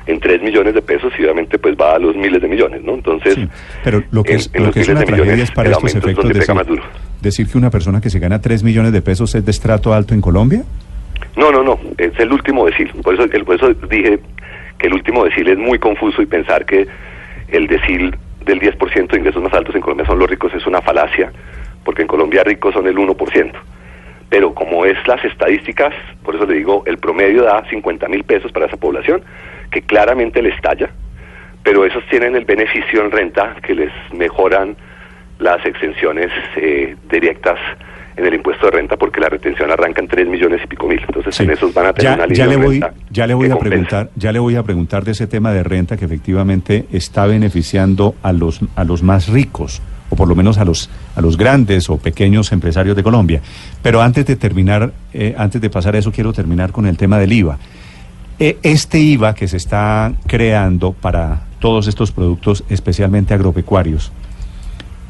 en 0.05 0.19
3 0.19 0.41
millones 0.41 0.73
de 0.73 0.81
pesos 0.81 1.13
y 1.17 1.23
obviamente 1.23 1.57
pues 1.57 1.75
va 1.75 1.95
a 1.95 1.99
los 1.99 2.15
miles 2.15 2.41
de 2.41 2.47
millones, 2.47 2.83
¿no? 2.83 2.93
Entonces, 2.93 3.37
pero 3.83 4.03
lo 4.11 4.23
que 4.23 4.35
es, 4.35 4.51
lo 4.53 4.71
que 4.71 4.81
es 4.81 4.89
una 4.89 5.03
tragedia 5.03 5.43
es 5.43 5.51
para 5.51 5.71
estos 5.71 5.95
efectos 5.95 6.27
decir, 6.27 6.81
decir 7.21 7.47
que 7.47 7.57
una 7.57 7.69
persona 7.69 8.01
que 8.01 8.09
se 8.09 8.19
gana 8.19 8.41
3 8.41 8.63
millones 8.63 8.91
de 8.91 9.01
pesos 9.01 9.33
es 9.35 9.45
de 9.45 9.51
estrato 9.51 9.93
alto 9.93 10.13
en 10.13 10.21
Colombia? 10.21 10.63
No, 11.37 11.51
no, 11.51 11.63
no, 11.63 11.79
es 11.97 12.17
el 12.19 12.31
último 12.31 12.65
decil. 12.65 12.91
Por 13.01 13.15
eso, 13.15 13.25
por 13.45 13.55
eso 13.55 13.73
dije 13.89 14.19
que 14.77 14.87
el 14.87 14.93
último 14.93 15.23
decil 15.23 15.47
es 15.49 15.57
muy 15.57 15.79
confuso 15.79 16.21
y 16.21 16.25
pensar 16.25 16.65
que 16.65 16.85
el 17.47 17.67
decil 17.67 18.15
del 18.45 18.59
10% 18.59 19.07
de 19.07 19.17
ingresos 19.17 19.41
más 19.41 19.53
altos 19.53 19.73
en 19.73 19.81
Colombia 19.81 20.05
son 20.05 20.19
los 20.19 20.29
ricos 20.29 20.53
es 20.53 20.67
una 20.67 20.81
falacia, 20.81 21.31
porque 21.85 22.01
en 22.01 22.07
Colombia 22.07 22.43
ricos 22.43 22.73
son 22.73 22.87
el 22.87 22.97
1% 22.97 23.51
pero 24.33 24.51
como 24.51 24.83
es 24.83 24.97
las 25.05 25.23
estadísticas, 25.23 25.93
por 26.23 26.33
eso 26.33 26.47
le 26.47 26.55
digo, 26.55 26.81
el 26.87 26.97
promedio 26.97 27.43
da 27.43 27.63
50 27.69 28.07
mil 28.07 28.23
pesos 28.23 28.51
para 28.51 28.65
esa 28.65 28.77
población, 28.77 29.21
que 29.73 29.81
claramente 29.81 30.41
les 30.41 30.55
estalla, 30.55 30.89
pero 31.63 31.85
esos 31.85 32.03
tienen 32.09 32.35
el 32.35 32.45
beneficio 32.45 33.03
en 33.03 33.11
renta 33.11 33.55
que 33.61 33.73
les 33.73 33.91
mejoran 34.13 34.75
las 35.39 35.65
exenciones 35.65 36.31
eh, 36.55 36.95
directas 37.09 37.59
en 38.15 38.25
el 38.25 38.35
impuesto 38.35 38.67
de 38.67 38.73
renta 38.73 38.95
porque 38.95 39.19
la 39.19 39.27
retención 39.27 39.71
arranca 39.71 39.99
en 39.99 40.07
3 40.07 40.27
millones 40.27 40.61
y 40.63 40.67
pico 40.67 40.87
mil. 40.87 41.01
Entonces 41.01 41.39
en 41.39 41.49
esos 41.49 41.73
van 41.73 41.87
a 41.87 41.93
tener 41.93 42.13
una 42.13 42.27
línea 42.27 42.45
ya 42.45 42.51
le 42.51 42.57
voy, 42.57 42.83
ya 43.09 43.27
le 43.27 43.33
voy 43.33 43.49
a 43.49 43.57
preguntar, 43.57 44.09
ya 44.15 44.31
le 44.31 44.39
voy 44.39 44.55
a 44.55 44.63
preguntar 44.63 45.03
de 45.03 45.11
ese 45.11 45.25
tema 45.25 45.51
de 45.51 45.63
renta 45.63 45.97
que 45.97 46.05
efectivamente 46.05 46.85
está 46.91 47.25
beneficiando 47.25 48.15
a 48.21 48.31
los 48.31 48.61
a 48.75 48.83
los 48.83 49.01
más 49.01 49.29
ricos 49.29 49.81
o 50.13 50.15
por 50.15 50.27
lo 50.27 50.35
menos 50.35 50.59
a 50.59 50.65
los, 50.65 50.91
a 51.15 51.21
los 51.21 51.37
grandes 51.37 51.89
o 51.89 51.97
pequeños 51.97 52.51
empresarios 52.51 52.95
de 52.95 53.01
Colombia. 53.01 53.41
Pero 53.81 53.99
antes 53.99 54.27
de 54.27 54.35
terminar, 54.35 54.93
eh, 55.11 55.33
antes 55.35 55.59
de 55.59 55.71
pasar 55.71 55.95
a 55.95 55.97
eso, 55.97 56.11
quiero 56.11 56.33
terminar 56.33 56.71
con 56.71 56.85
el 56.85 56.97
tema 56.97 57.17
del 57.17 57.33
IVA. 57.33 57.57
Eh, 58.39 58.57
este 58.63 58.99
IVA 58.99 59.35
que 59.35 59.47
se 59.47 59.57
está 59.57 60.13
creando 60.27 60.93
para 60.93 61.43
todos 61.59 61.87
estos 61.87 62.11
productos, 62.11 62.63
especialmente 62.69 63.33
agropecuarios, 63.33 64.11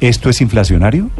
¿esto 0.00 0.28
es 0.28 0.40
inflacionario? 0.40 1.10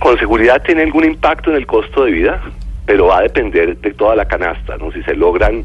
Con 0.00 0.18
seguridad 0.18 0.62
tiene 0.62 0.82
algún 0.82 1.04
impacto 1.04 1.50
en 1.50 1.56
el 1.56 1.66
costo 1.66 2.04
de 2.04 2.12
vida, 2.12 2.40
pero 2.86 3.06
va 3.06 3.18
a 3.18 3.22
depender 3.22 3.78
de 3.78 3.92
toda 3.92 4.14
la 4.14 4.26
canasta, 4.26 4.76
¿no? 4.76 4.92
Si 4.92 5.02
se 5.02 5.14
logran 5.14 5.64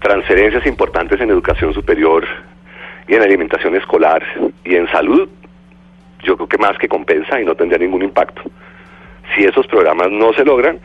transferencias 0.00 0.66
importantes 0.66 1.20
en 1.20 1.30
educación 1.30 1.74
superior, 1.74 2.24
y 3.08 3.14
en 3.14 3.22
alimentación 3.22 3.74
escolar 3.76 4.22
y 4.64 4.76
en 4.76 4.88
salud, 4.90 5.28
yo 6.22 6.36
creo 6.36 6.48
que 6.48 6.58
más 6.58 6.78
que 6.78 6.88
compensa 6.88 7.40
y 7.40 7.44
no 7.44 7.54
tendría 7.54 7.78
ningún 7.78 8.02
impacto. 8.02 8.42
Si 9.34 9.44
esos 9.44 9.66
programas 9.66 10.10
no 10.10 10.32
se 10.34 10.44
logran, 10.44 10.78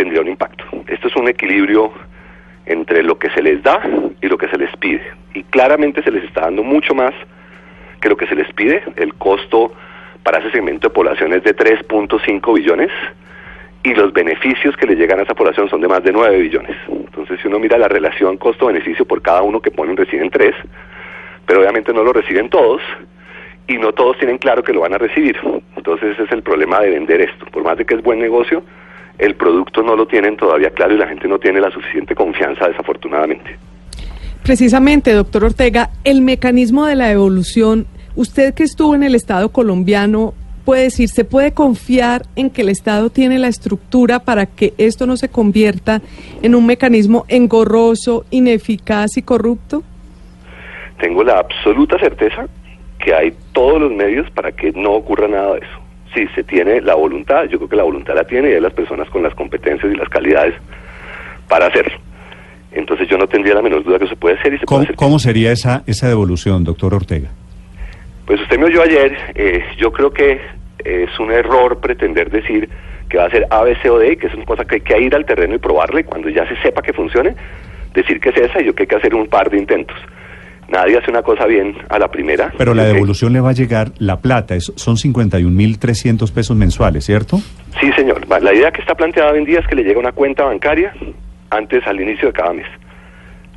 tendría 0.00 0.22
un 0.22 0.28
impacto. 0.28 0.64
Esto 0.86 1.08
es 1.08 1.16
un 1.16 1.28
equilibrio 1.28 1.92
entre 2.64 3.02
lo 3.02 3.18
que 3.18 3.28
se 3.30 3.42
les 3.42 3.62
da 3.62 3.82
y 4.22 4.28
lo 4.28 4.38
que 4.38 4.48
se 4.48 4.56
les 4.56 4.74
pide. 4.78 5.02
Y 5.34 5.42
claramente 5.42 6.02
se 6.02 6.10
les 6.10 6.24
está 6.24 6.42
dando 6.42 6.62
mucho 6.62 6.94
más 6.94 7.12
que 8.00 8.08
lo 8.08 8.16
que 8.16 8.26
se 8.26 8.34
les 8.34 8.50
pide. 8.54 8.82
El 8.96 9.12
costo 9.14 9.74
para 10.22 10.38
ese 10.38 10.52
segmento 10.52 10.88
de 10.88 10.94
población 10.94 11.34
es 11.34 11.44
de 11.44 11.54
3.5 11.54 12.54
billones 12.54 12.90
y 13.82 13.92
los 13.92 14.10
beneficios 14.14 14.74
que 14.78 14.86
le 14.86 14.96
llegan 14.96 15.20
a 15.20 15.24
esa 15.24 15.34
población 15.34 15.68
son 15.68 15.82
de 15.82 15.88
más 15.88 16.02
de 16.02 16.12
9 16.12 16.38
billones. 16.38 16.76
Entonces, 16.88 17.38
si 17.42 17.48
uno 17.48 17.58
mira 17.58 17.76
la 17.76 17.88
relación 17.88 18.38
costo-beneficio 18.38 19.04
por 19.04 19.20
cada 19.20 19.42
uno 19.42 19.60
que 19.60 19.70
ponen, 19.70 19.98
reciben 19.98 20.30
3, 20.30 20.54
pero 21.44 21.60
obviamente 21.60 21.92
no 21.92 22.02
lo 22.02 22.14
reciben 22.14 22.48
todos 22.48 22.80
y 23.66 23.76
no 23.76 23.92
todos 23.92 24.16
tienen 24.16 24.38
claro 24.38 24.62
que 24.62 24.72
lo 24.72 24.80
van 24.80 24.94
a 24.94 24.98
recibir. 24.98 25.38
Entonces, 25.76 26.12
ese 26.12 26.22
es 26.22 26.32
el 26.32 26.42
problema 26.42 26.80
de 26.80 26.88
vender 26.88 27.20
esto. 27.20 27.44
Por 27.52 27.64
más 27.64 27.76
de 27.76 27.84
que 27.84 27.96
es 27.96 28.02
buen 28.02 28.18
negocio, 28.18 28.62
el 29.20 29.34
producto 29.34 29.82
no 29.82 29.94
lo 29.94 30.06
tienen 30.06 30.36
todavía 30.36 30.70
claro 30.70 30.94
y 30.94 30.98
la 30.98 31.06
gente 31.06 31.28
no 31.28 31.38
tiene 31.38 31.60
la 31.60 31.70
suficiente 31.70 32.14
confianza, 32.14 32.66
desafortunadamente. 32.66 33.56
Precisamente, 34.42 35.12
doctor 35.12 35.44
Ortega, 35.44 35.90
el 36.04 36.22
mecanismo 36.22 36.86
de 36.86 36.96
la 36.96 37.12
evolución, 37.12 37.86
usted 38.16 38.54
que 38.54 38.62
estuvo 38.62 38.94
en 38.94 39.02
el 39.02 39.14
Estado 39.14 39.50
colombiano, 39.50 40.32
puede 40.64 40.84
decir, 40.84 41.10
¿se 41.10 41.26
puede 41.26 41.52
confiar 41.52 42.22
en 42.34 42.48
que 42.48 42.62
el 42.62 42.70
Estado 42.70 43.10
tiene 43.10 43.38
la 43.38 43.48
estructura 43.48 44.20
para 44.20 44.46
que 44.46 44.72
esto 44.78 45.06
no 45.06 45.18
se 45.18 45.28
convierta 45.28 46.00
en 46.42 46.54
un 46.54 46.64
mecanismo 46.64 47.26
engorroso, 47.28 48.24
ineficaz 48.30 49.18
y 49.18 49.22
corrupto? 49.22 49.82
Tengo 50.98 51.22
la 51.24 51.38
absoluta 51.38 51.98
certeza 51.98 52.48
que 52.98 53.14
hay 53.14 53.34
todos 53.52 53.80
los 53.80 53.92
medios 53.92 54.30
para 54.30 54.52
que 54.52 54.72
no 54.72 54.92
ocurra 54.92 55.28
nada 55.28 55.54
de 55.54 55.58
eso. 55.58 55.79
Si 56.14 56.26
se 56.28 56.42
tiene 56.42 56.80
la 56.80 56.94
voluntad, 56.94 57.44
yo 57.44 57.58
creo 57.58 57.68
que 57.68 57.76
la 57.76 57.84
voluntad 57.84 58.14
la 58.14 58.24
tiene 58.24 58.50
y 58.50 58.54
hay 58.54 58.60
las 58.60 58.72
personas 58.72 59.08
con 59.10 59.22
las 59.22 59.34
competencias 59.34 59.92
y 59.92 59.96
las 59.96 60.08
calidades 60.08 60.54
para 61.48 61.66
hacerlo. 61.66 61.98
Entonces 62.72 63.08
yo 63.08 63.18
no 63.18 63.26
tendría 63.26 63.54
la 63.54 63.62
menor 63.62 63.82
duda 63.82 63.98
que 63.98 64.08
se 64.08 64.16
puede 64.16 64.38
hacer 64.38 64.54
y 64.54 64.58
se 64.58 64.66
¿Cómo, 64.66 64.78
puede 64.78 64.86
hacer. 64.86 64.96
¿Cómo 64.96 65.18
sería 65.18 65.52
esa, 65.52 65.82
esa 65.86 66.08
devolución, 66.08 66.64
doctor 66.64 66.94
Ortega? 66.94 67.30
Pues 68.26 68.40
usted 68.40 68.58
me 68.58 68.66
oyó 68.66 68.82
ayer, 68.82 69.16
eh, 69.34 69.64
yo 69.76 69.92
creo 69.92 70.12
que 70.12 70.40
es 70.84 71.18
un 71.18 71.32
error 71.32 71.80
pretender 71.80 72.30
decir 72.30 72.68
que 73.08 73.18
va 73.18 73.26
a 73.26 73.30
ser 73.30 73.46
A, 73.50 73.62
B, 73.62 73.76
C 73.82 73.90
o 73.90 73.98
D, 73.98 74.16
que 74.16 74.28
es 74.28 74.34
una 74.34 74.44
cosa 74.44 74.64
que 74.64 74.76
hay 74.76 74.80
que 74.80 75.00
ir 75.00 75.14
al 75.14 75.24
terreno 75.24 75.56
y 75.56 75.58
probarle 75.58 76.04
cuando 76.04 76.28
ya 76.28 76.46
se 76.46 76.56
sepa 76.62 76.80
que 76.80 76.92
funcione, 76.92 77.34
decir 77.92 78.20
que 78.20 78.28
es 78.28 78.36
esa 78.36 78.60
y 78.60 78.66
yo 78.66 78.72
creo 78.72 78.74
que 78.74 78.82
hay 78.84 78.86
que 78.86 78.96
hacer 78.96 79.14
un 79.14 79.26
par 79.26 79.50
de 79.50 79.58
intentos. 79.58 79.96
Nadie 80.70 80.98
hace 80.98 81.10
una 81.10 81.22
cosa 81.22 81.46
bien 81.46 81.74
a 81.88 81.98
la 81.98 82.08
primera. 82.08 82.52
Pero 82.56 82.74
la 82.74 82.84
devolución 82.84 83.32
le 83.32 83.40
va 83.40 83.50
a 83.50 83.52
llegar 83.52 83.90
la 83.98 84.20
plata, 84.20 84.54
es, 84.54 84.72
son 84.76 84.96
51.300 84.96 86.32
pesos 86.32 86.56
mensuales, 86.56 87.04
¿cierto? 87.04 87.38
Sí, 87.80 87.90
señor. 87.96 88.26
La 88.28 88.54
idea 88.54 88.70
que 88.70 88.80
está 88.80 88.94
planteada 88.94 89.32
hoy 89.32 89.38
en 89.38 89.44
día 89.44 89.58
es 89.58 89.66
que 89.66 89.74
le 89.74 89.82
llegue 89.82 89.98
una 89.98 90.12
cuenta 90.12 90.44
bancaria 90.44 90.94
antes 91.50 91.84
al 91.86 92.00
inicio 92.00 92.28
de 92.28 92.34
cada 92.34 92.52
mes 92.52 92.66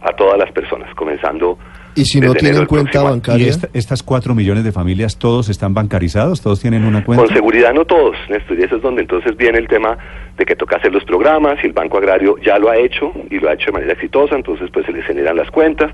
a 0.02 0.12
todas 0.14 0.38
las 0.38 0.52
personas, 0.52 0.94
comenzando 0.96 1.58
¿Y 1.96 2.06
si 2.06 2.20
no 2.20 2.34
tienen 2.34 2.66
cuenta 2.66 3.04
bancaria? 3.04 3.48
¿Y 3.48 3.78
estas 3.78 4.02
cuatro 4.02 4.34
millones 4.34 4.64
de 4.64 4.72
familias, 4.72 5.18
todos 5.18 5.50
están 5.50 5.74
bancarizados? 5.74 6.42
¿Todos 6.42 6.60
tienen 6.60 6.86
una 6.86 7.04
cuenta? 7.04 7.24
Con 7.24 7.34
seguridad 7.34 7.74
no 7.74 7.86
todos, 7.86 8.16
Néstor, 8.30 8.60
y 8.60 8.64
eso 8.64 8.78
es 8.78 8.82
donde 8.82 9.02
entonces 9.02 9.38
viene 9.38 9.60
el 9.60 9.68
tema 9.68 9.98
de 10.38 10.46
que 10.46 10.56
toca 10.56 10.78
hacer 10.78 10.92
los 10.92 11.04
programas 11.04 11.56
y 11.64 11.68
el 11.68 11.74
Banco 11.74 11.98
Agrario 11.98 12.36
ya 12.44 12.58
lo 12.58 12.70
ha 12.70 12.78
hecho 12.78 13.14
y 13.30 13.40
lo 13.40 13.50
ha 13.50 13.54
hecho 13.54 13.68
de 13.68 13.74
manera 13.74 13.94
exitosa, 13.94 14.36
entonces 14.36 14.70
pues 14.74 14.86
se 14.86 14.92
les 14.92 15.06
generan 15.06 15.38
las 15.38 15.52
cuentas 15.52 15.92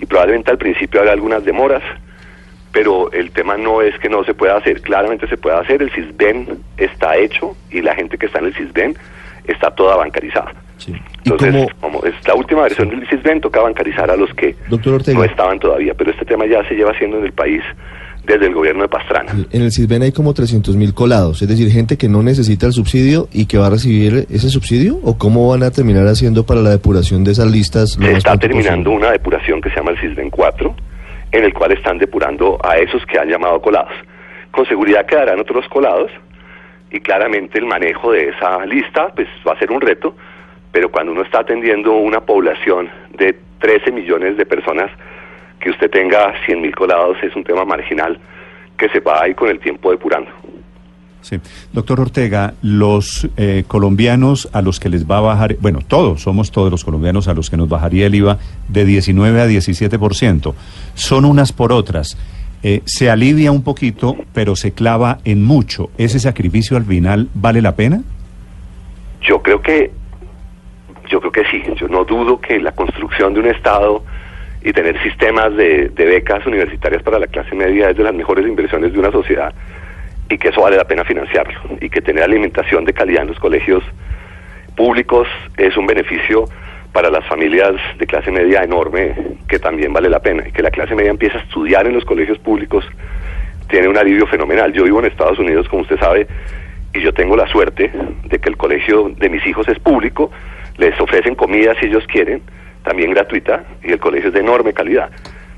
y 0.00 0.06
probablemente 0.06 0.50
al 0.50 0.58
principio 0.58 1.00
haga 1.00 1.12
algunas 1.12 1.44
demoras, 1.44 1.82
pero 2.72 3.10
el 3.12 3.30
tema 3.30 3.56
no 3.56 3.82
es 3.82 3.96
que 3.98 4.08
no 4.08 4.24
se 4.24 4.34
pueda 4.34 4.56
hacer, 4.56 4.82
claramente 4.82 5.28
se 5.28 5.36
puede 5.36 5.56
hacer, 5.56 5.82
el 5.82 5.90
CISBEN 5.92 6.58
está 6.76 7.16
hecho 7.16 7.56
y 7.70 7.80
la 7.80 7.94
gente 7.94 8.18
que 8.18 8.26
está 8.26 8.40
en 8.40 8.46
el 8.46 8.54
CISBEN 8.54 8.96
está 9.46 9.70
toda 9.70 9.96
bancarizada. 9.96 10.52
Entonces, 11.24 11.72
como 11.80 12.02
es 12.04 12.14
la 12.26 12.34
última 12.34 12.62
versión 12.62 12.88
del 12.90 13.08
CISBEN, 13.08 13.40
toca 13.40 13.60
bancarizar 13.60 14.10
a 14.10 14.16
los 14.16 14.32
que 14.34 14.56
no 14.68 15.24
estaban 15.24 15.58
todavía, 15.58 15.94
pero 15.94 16.10
este 16.10 16.24
tema 16.24 16.46
ya 16.46 16.66
se 16.68 16.74
lleva 16.74 16.90
haciendo 16.90 17.18
en 17.18 17.24
el 17.24 17.32
país 17.32 17.62
desde 18.26 18.46
el 18.46 18.54
gobierno 18.54 18.82
de 18.82 18.88
Pastrana. 18.88 19.32
En 19.50 19.62
el 19.62 19.72
CISBEN 19.72 20.02
hay 20.02 20.12
como 20.12 20.34
300 20.34 20.76
mil 20.76 20.94
colados, 20.94 21.42
es 21.42 21.48
decir, 21.48 21.70
gente 21.70 21.96
que 21.96 22.08
no 22.08 22.22
necesita 22.22 22.66
el 22.66 22.72
subsidio 22.72 23.28
y 23.32 23.46
que 23.46 23.58
va 23.58 23.66
a 23.66 23.70
recibir 23.70 24.26
ese 24.30 24.48
subsidio, 24.48 24.98
o 25.02 25.18
cómo 25.18 25.48
van 25.48 25.62
a 25.62 25.70
terminar 25.70 26.06
haciendo 26.06 26.44
para 26.44 26.60
la 26.60 26.70
depuración 26.70 27.24
de 27.24 27.32
esas 27.32 27.50
listas. 27.50 27.92
se 27.92 28.12
está 28.12 28.36
terminando 28.36 28.90
una 28.90 29.10
depuración 29.12 29.60
que 29.60 29.70
se 29.70 29.76
llama 29.76 29.92
el 29.92 30.00
CISBEN 30.00 30.30
4, 30.30 30.74
en 31.32 31.44
el 31.44 31.52
cual 31.52 31.72
están 31.72 31.98
depurando 31.98 32.58
a 32.64 32.76
esos 32.78 33.04
que 33.06 33.18
han 33.18 33.28
llamado 33.28 33.60
colados. 33.60 33.92
Con 34.50 34.66
seguridad 34.66 35.04
quedarán 35.06 35.40
otros 35.40 35.66
colados 35.68 36.10
y 36.90 37.00
claramente 37.00 37.58
el 37.58 37.66
manejo 37.66 38.12
de 38.12 38.28
esa 38.28 38.64
lista 38.66 39.08
pues 39.14 39.26
va 39.46 39.52
a 39.52 39.58
ser 39.58 39.72
un 39.72 39.80
reto 39.80 40.14
pero 40.74 40.90
cuando 40.90 41.12
uno 41.12 41.22
está 41.22 41.38
atendiendo 41.38 41.92
una 41.92 42.22
población 42.22 42.90
de 43.16 43.38
13 43.60 43.92
millones 43.92 44.36
de 44.36 44.44
personas, 44.44 44.90
que 45.64 45.70
usted 45.70 45.90
tenga 45.90 46.34
100 46.44 46.60
mil 46.60 46.76
colados 46.76 47.16
es 47.22 47.34
un 47.34 47.42
tema 47.42 47.64
marginal 47.64 48.18
que 48.76 48.86
se 48.90 49.00
va 49.00 49.22
ahí 49.22 49.34
con 49.34 49.48
el 49.48 49.58
tiempo 49.58 49.90
depurando. 49.90 50.30
Sí. 51.22 51.40
Doctor 51.72 52.00
Ortega, 52.00 52.52
los 52.60 53.26
eh, 53.38 53.64
colombianos 53.66 54.50
a 54.52 54.60
los 54.60 54.78
que 54.78 54.90
les 54.90 55.10
va 55.10 55.18
a 55.18 55.20
bajar, 55.22 55.56
bueno, 55.60 55.78
todos, 55.88 56.20
somos 56.20 56.50
todos 56.50 56.70
los 56.70 56.84
colombianos 56.84 57.28
a 57.28 57.34
los 57.34 57.48
que 57.48 57.56
nos 57.56 57.66
bajaría 57.66 58.08
el 58.08 58.14
IVA 58.14 58.36
de 58.68 58.84
19 58.84 59.40
a 59.40 59.46
17%, 59.46 60.54
son 60.92 61.24
unas 61.24 61.52
por 61.52 61.72
otras. 61.72 62.18
Eh, 62.62 62.82
se 62.84 63.08
alivia 63.08 63.50
un 63.50 63.64
poquito, 63.64 64.16
pero 64.34 64.56
se 64.56 64.72
clava 64.72 65.20
en 65.24 65.42
mucho. 65.42 65.88
¿Ese 65.96 66.20
sacrificio 66.20 66.76
al 66.76 66.84
final 66.84 67.30
vale 67.32 67.62
la 67.62 67.74
pena? 67.74 68.02
Yo 69.22 69.40
creo 69.40 69.62
que 69.62 69.92
yo 71.10 71.20
creo 71.20 71.32
que 71.32 71.44
sí, 71.50 71.62
yo 71.76 71.88
no 71.88 72.04
dudo 72.04 72.38
que 72.38 72.58
la 72.60 72.72
construcción 72.72 73.32
de 73.32 73.40
un 73.40 73.46
Estado 73.46 74.02
y 74.64 74.72
tener 74.72 75.00
sistemas 75.02 75.54
de, 75.56 75.92
becas 75.94 76.44
universitarias 76.46 77.02
para 77.02 77.18
la 77.18 77.26
clase 77.26 77.54
media 77.54 77.90
es 77.90 77.96
de 77.96 78.02
las 78.02 78.14
mejores 78.14 78.46
inversiones 78.46 78.92
de 78.92 78.98
una 78.98 79.12
sociedad 79.12 79.52
y 80.30 80.38
que 80.38 80.48
eso 80.48 80.62
vale 80.62 80.78
la 80.78 80.84
pena 80.84 81.04
financiarlo 81.04 81.60
y 81.80 81.90
que 81.90 82.00
tener 82.00 82.24
alimentación 82.24 82.84
de 82.86 82.94
calidad 82.94 83.22
en 83.22 83.28
los 83.28 83.38
colegios 83.38 83.84
públicos 84.74 85.28
es 85.58 85.76
un 85.76 85.86
beneficio 85.86 86.46
para 86.92 87.10
las 87.10 87.26
familias 87.26 87.74
de 87.98 88.06
clase 88.06 88.30
media 88.30 88.62
enorme 88.62 89.14
que 89.48 89.58
también 89.58 89.92
vale 89.92 90.08
la 90.08 90.20
pena 90.20 90.48
y 90.48 90.52
que 90.52 90.62
la 90.62 90.70
clase 90.70 90.94
media 90.94 91.10
empiece 91.10 91.36
a 91.36 91.40
estudiar 91.42 91.86
en 91.86 91.92
los 91.92 92.04
colegios 92.04 92.38
públicos 92.38 92.84
tiene 93.68 93.88
un 93.88 93.96
alivio 93.96 94.26
fenomenal. 94.26 94.72
Yo 94.72 94.84
vivo 94.84 95.00
en 95.00 95.06
Estados 95.06 95.38
Unidos, 95.38 95.68
como 95.68 95.82
usted 95.82 95.98
sabe, 95.98 96.26
y 96.92 97.00
yo 97.00 97.12
tengo 97.12 97.36
la 97.36 97.46
suerte 97.48 97.90
de 98.24 98.38
que 98.38 98.48
el 98.48 98.56
colegio 98.56 99.10
de 99.16 99.28
mis 99.28 99.44
hijos 99.46 99.66
es 99.68 99.78
público 99.78 100.30
les 100.76 100.98
ofrecen 101.00 101.34
comida 101.34 101.74
si 101.80 101.86
ellos 101.86 102.04
quieren, 102.06 102.42
también 102.84 103.10
gratuita, 103.10 103.64
y 103.82 103.90
el 103.92 103.98
colegio 103.98 104.28
es 104.28 104.34
de 104.34 104.40
enorme 104.40 104.72
calidad. 104.72 105.10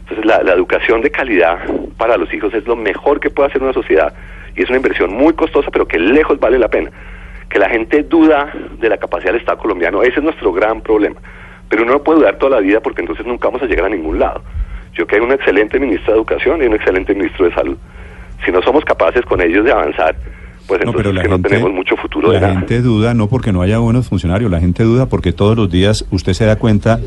Entonces 0.08 0.24
la, 0.24 0.52
educación 0.52 1.00
de 1.02 1.10
calidad 1.10 1.58
para 1.98 2.16
los 2.16 2.32
hijos 2.32 2.54
es 2.54 2.66
lo 2.66 2.76
mejor 2.76 3.18
que 3.18 3.28
puede 3.28 3.48
hacer 3.48 3.62
una 3.62 3.72
sociedad 3.72 4.14
y 4.54 4.62
es 4.62 4.68
una 4.68 4.76
inversión 4.76 5.12
muy 5.12 5.34
costosa, 5.34 5.70
pero 5.70 5.86
que 5.86 5.98
lejos 5.98 6.38
vale 6.38 6.58
la 6.58 6.68
pena. 6.68 6.90
Que 7.48 7.58
la 7.58 7.68
gente 7.68 8.04
duda 8.04 8.52
de 8.78 8.88
la 8.88 8.96
capacidad 8.96 9.32
del 9.32 9.40
Estado 9.40 9.58
colombiano, 9.58 10.02
ese 10.02 10.18
es 10.18 10.22
nuestro 10.22 10.52
gran 10.52 10.80
problema. 10.80 11.16
Pero 11.68 11.82
uno 11.82 11.94
no 11.94 12.02
puede 12.02 12.20
dudar 12.20 12.38
toda 12.38 12.56
la 12.56 12.62
vida 12.62 12.80
porque 12.80 13.00
entonces 13.00 13.26
nunca 13.26 13.48
vamos 13.48 13.62
a 13.62 13.66
llegar 13.66 13.86
a 13.86 13.88
ningún 13.88 14.18
lado. 14.18 14.42
Yo 14.94 15.06
que 15.06 15.16
hay 15.16 15.20
un 15.20 15.32
excelente 15.32 15.78
ministro 15.80 16.12
de 16.12 16.18
Educación 16.20 16.62
y 16.62 16.66
un 16.66 16.74
excelente 16.74 17.12
ministro 17.12 17.46
de 17.46 17.54
Salud. 17.54 17.76
Si 18.44 18.52
no 18.52 18.62
somos 18.62 18.84
capaces 18.84 19.22
con 19.26 19.40
ellos 19.40 19.64
de 19.64 19.72
avanzar, 19.72 20.14
pues 20.66 20.80
no, 20.84 20.92
pero 20.92 21.12
la 21.12 21.22
que 21.22 21.28
no 21.28 21.40
tenemos 21.40 21.72
mucho 21.72 21.96
futuro 21.96 22.32
la 22.32 22.52
gente 22.52 22.82
duda 22.82 23.14
no 23.14 23.28
porque 23.28 23.52
no 23.52 23.62
haya 23.62 23.78
buenos 23.78 24.08
funcionarios, 24.08 24.50
la 24.50 24.60
gente 24.60 24.82
duda 24.82 25.06
porque 25.06 25.32
todos 25.32 25.56
los 25.56 25.70
días 25.70 26.04
usted 26.10 26.32
se 26.32 26.44
da 26.44 26.56
cuenta, 26.56 27.00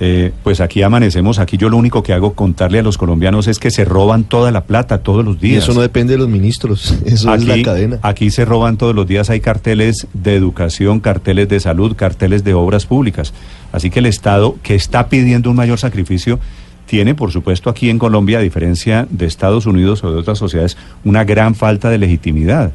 eh, 0.00 0.32
pues 0.42 0.60
aquí 0.60 0.82
amanecemos, 0.82 1.38
aquí 1.38 1.56
yo 1.56 1.68
lo 1.68 1.76
único 1.76 2.02
que 2.02 2.12
hago 2.12 2.34
contarle 2.34 2.78
a 2.78 2.82
los 2.82 2.98
colombianos 2.98 3.48
es 3.48 3.58
que 3.58 3.70
se 3.70 3.84
roban 3.84 4.24
toda 4.24 4.50
la 4.50 4.64
plata 4.64 4.98
todos 4.98 5.24
los 5.24 5.40
días. 5.40 5.64
eso 5.64 5.74
no 5.74 5.80
depende 5.80 6.14
de 6.14 6.18
los 6.18 6.28
ministros, 6.28 6.98
eso 7.06 7.34
es 7.34 7.44
la 7.44 7.62
cadena. 7.62 7.98
Aquí 8.02 8.30
se 8.30 8.44
roban 8.44 8.76
todos 8.76 8.94
los 8.94 9.06
días, 9.06 9.30
hay 9.30 9.40
carteles 9.40 10.06
de 10.12 10.36
educación, 10.36 11.00
carteles 11.00 11.48
de 11.48 11.60
salud, 11.60 11.96
carteles 11.96 12.44
de 12.44 12.54
obras 12.54 12.86
públicas. 12.86 13.32
Así 13.72 13.90
que 13.90 13.98
el 13.98 14.06
Estado 14.06 14.56
que 14.62 14.74
está 14.74 15.08
pidiendo 15.08 15.50
un 15.50 15.56
mayor 15.56 15.78
sacrificio 15.78 16.38
tiene, 16.86 17.14
por 17.14 17.32
supuesto, 17.32 17.68
aquí 17.68 17.90
en 17.90 17.98
Colombia, 17.98 18.38
a 18.38 18.42
diferencia 18.42 19.06
de 19.10 19.26
Estados 19.26 19.66
Unidos 19.66 20.02
o 20.04 20.10
de 20.10 20.18
otras 20.18 20.38
sociedades, 20.38 20.78
una 21.04 21.24
gran 21.24 21.54
falta 21.54 21.90
de 21.90 21.98
legitimidad 21.98 22.72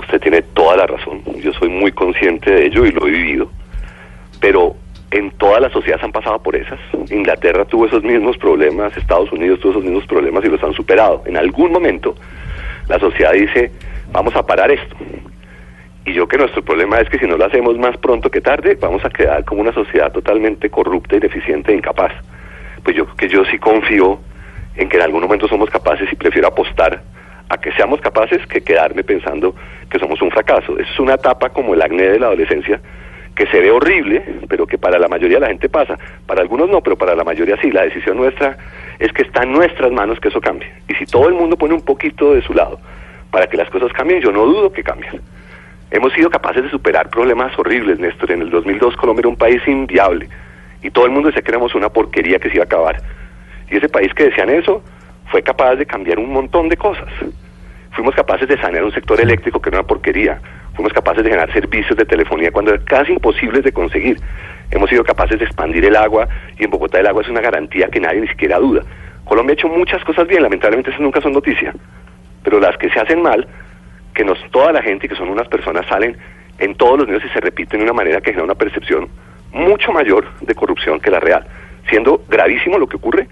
usted 0.00 0.20
tiene 0.20 0.42
toda 0.42 0.76
la 0.76 0.86
razón. 0.86 1.22
Yo 1.36 1.52
soy 1.54 1.68
muy 1.68 1.92
consciente 1.92 2.50
de 2.50 2.66
ello 2.66 2.86
y 2.86 2.92
lo 2.92 3.06
he 3.06 3.10
vivido. 3.10 3.50
Pero 4.40 4.76
en 5.10 5.30
todas 5.32 5.60
las 5.60 5.72
sociedades 5.72 6.04
han 6.04 6.12
pasado 6.12 6.38
por 6.42 6.54
esas. 6.54 6.78
Inglaterra 7.10 7.64
tuvo 7.64 7.86
esos 7.86 8.02
mismos 8.02 8.36
problemas, 8.36 8.96
Estados 8.96 9.32
Unidos 9.32 9.60
tuvo 9.60 9.72
esos 9.72 9.84
mismos 9.84 10.06
problemas 10.06 10.44
y 10.44 10.48
los 10.48 10.62
han 10.62 10.74
superado. 10.74 11.22
En 11.26 11.36
algún 11.36 11.72
momento 11.72 12.14
la 12.88 12.98
sociedad 12.98 13.32
dice, 13.32 13.72
vamos 14.12 14.34
a 14.36 14.44
parar 14.44 14.70
esto. 14.70 14.96
Y 16.04 16.12
yo 16.14 16.26
que 16.26 16.38
nuestro 16.38 16.62
problema 16.62 16.98
es 17.00 17.08
que 17.10 17.18
si 17.18 17.26
no 17.26 17.36
lo 17.36 17.44
hacemos 17.44 17.76
más 17.78 17.96
pronto 17.98 18.30
que 18.30 18.40
tarde, 18.40 18.76
vamos 18.80 19.04
a 19.04 19.10
quedar 19.10 19.44
como 19.44 19.60
una 19.60 19.72
sociedad 19.72 20.10
totalmente 20.12 20.70
corrupta, 20.70 21.16
ineficiente 21.16 21.72
e 21.72 21.76
incapaz. 21.76 22.12
Pues 22.82 22.96
yo 22.96 23.06
que 23.14 23.28
yo 23.28 23.44
sí 23.44 23.58
confío 23.58 24.18
en 24.76 24.88
que 24.88 24.96
en 24.96 25.02
algún 25.02 25.22
momento 25.22 25.48
somos 25.48 25.68
capaces 25.68 26.10
y 26.10 26.16
prefiero 26.16 26.48
apostar 26.48 27.02
a 27.48 27.58
que 27.58 27.72
seamos 27.72 28.00
capaces 28.00 28.46
que 28.46 28.60
quedarme 28.60 29.04
pensando 29.04 29.54
que 29.90 29.98
somos 29.98 30.20
un 30.20 30.30
fracaso. 30.30 30.78
Es 30.78 30.98
una 30.98 31.14
etapa 31.14 31.48
como 31.50 31.74
el 31.74 31.82
acné 31.82 32.08
de 32.10 32.18
la 32.18 32.26
adolescencia 32.26 32.80
que 33.34 33.46
se 33.46 33.60
ve 33.60 33.70
horrible, 33.70 34.24
pero 34.48 34.66
que 34.66 34.78
para 34.78 34.98
la 34.98 35.06
mayoría 35.06 35.36
de 35.36 35.42
la 35.42 35.48
gente 35.48 35.68
pasa. 35.68 35.96
Para 36.26 36.42
algunos 36.42 36.68
no, 36.68 36.80
pero 36.80 36.96
para 36.96 37.14
la 37.14 37.24
mayoría 37.24 37.56
sí. 37.62 37.70
La 37.70 37.82
decisión 37.82 38.16
nuestra 38.16 38.58
es 38.98 39.12
que 39.12 39.22
está 39.22 39.44
en 39.44 39.52
nuestras 39.52 39.92
manos 39.92 40.18
que 40.20 40.28
eso 40.28 40.40
cambie. 40.40 40.68
Y 40.88 40.94
si 40.94 41.06
todo 41.06 41.28
el 41.28 41.34
mundo 41.34 41.56
pone 41.56 41.74
un 41.74 41.82
poquito 41.82 42.34
de 42.34 42.42
su 42.42 42.52
lado 42.52 42.80
para 43.30 43.46
que 43.46 43.56
las 43.56 43.70
cosas 43.70 43.92
cambien, 43.92 44.20
yo 44.20 44.32
no 44.32 44.44
dudo 44.44 44.72
que 44.72 44.82
cambien. 44.82 45.20
Hemos 45.90 46.12
sido 46.12 46.28
capaces 46.28 46.64
de 46.64 46.70
superar 46.70 47.08
problemas 47.08 47.56
horribles, 47.58 47.98
Néstor. 47.98 48.32
En 48.32 48.42
el 48.42 48.50
2002 48.50 48.96
Colombia 48.96 49.20
era 49.20 49.28
un 49.28 49.36
país 49.36 49.62
inviable 49.66 50.28
y 50.82 50.90
todo 50.90 51.06
el 51.06 51.12
mundo 51.12 51.28
decía 51.28 51.42
que 51.42 51.50
éramos 51.50 51.74
una 51.74 51.88
porquería 51.88 52.38
que 52.38 52.48
se 52.48 52.56
iba 52.56 52.64
a 52.64 52.66
acabar. 52.66 53.00
Y 53.70 53.76
ese 53.76 53.88
país 53.88 54.12
que 54.14 54.24
decían 54.24 54.50
eso 54.50 54.82
fue 55.30 55.42
capaz 55.42 55.76
de 55.76 55.86
cambiar 55.86 56.18
un 56.18 56.32
montón 56.32 56.68
de 56.68 56.76
cosas. 56.76 57.08
Fuimos 57.92 58.14
capaces 58.14 58.48
de 58.48 58.58
sanear 58.60 58.84
un 58.84 58.92
sector 58.92 59.20
eléctrico 59.20 59.60
que 59.60 59.70
era 59.70 59.78
una 59.78 59.86
porquería. 59.86 60.40
Fuimos 60.74 60.92
capaces 60.92 61.24
de 61.24 61.30
generar 61.30 61.52
servicios 61.52 61.96
de 61.96 62.04
telefonía 62.04 62.52
cuando 62.52 62.72
eran 62.72 62.84
casi 62.84 63.12
imposibles 63.12 63.64
de 63.64 63.72
conseguir. 63.72 64.20
Hemos 64.70 64.88
sido 64.90 65.02
capaces 65.02 65.38
de 65.38 65.44
expandir 65.44 65.84
el 65.84 65.96
agua 65.96 66.28
y 66.58 66.64
en 66.64 66.70
Bogotá 66.70 67.00
el 67.00 67.06
agua 67.06 67.22
es 67.22 67.28
una 67.28 67.40
garantía 67.40 67.88
que 67.88 68.00
nadie 68.00 68.20
ni 68.20 68.28
siquiera 68.28 68.58
duda. 68.58 68.82
Colombia 69.24 69.52
ha 69.52 69.54
hecho 69.54 69.68
muchas 69.68 70.02
cosas 70.04 70.26
bien, 70.26 70.42
lamentablemente 70.42 70.90
esas 70.90 71.02
nunca 71.02 71.20
son 71.20 71.32
noticia. 71.32 71.74
Pero 72.44 72.60
las 72.60 72.76
que 72.78 72.88
se 72.90 73.00
hacen 73.00 73.22
mal 73.22 73.46
que 74.14 74.24
nos, 74.24 74.38
toda 74.50 74.72
la 74.72 74.82
gente 74.82 75.08
que 75.08 75.16
son 75.16 75.28
unas 75.28 75.48
personas 75.48 75.86
salen 75.86 76.16
en 76.58 76.74
todos 76.74 76.98
los 76.98 77.06
medios 77.06 77.24
y 77.24 77.28
se 77.28 77.40
repiten 77.40 77.80
de 77.80 77.84
una 77.84 77.92
manera 77.92 78.20
que 78.20 78.30
genera 78.30 78.44
una 78.44 78.54
percepción 78.54 79.08
mucho 79.52 79.92
mayor 79.92 80.26
de 80.40 80.54
corrupción 80.54 81.00
que 81.00 81.10
la 81.10 81.20
real. 81.20 81.46
Siendo 81.88 82.22
gravísimo 82.28 82.78
lo 82.78 82.86
que 82.86 82.96
ocurre, 82.96 83.28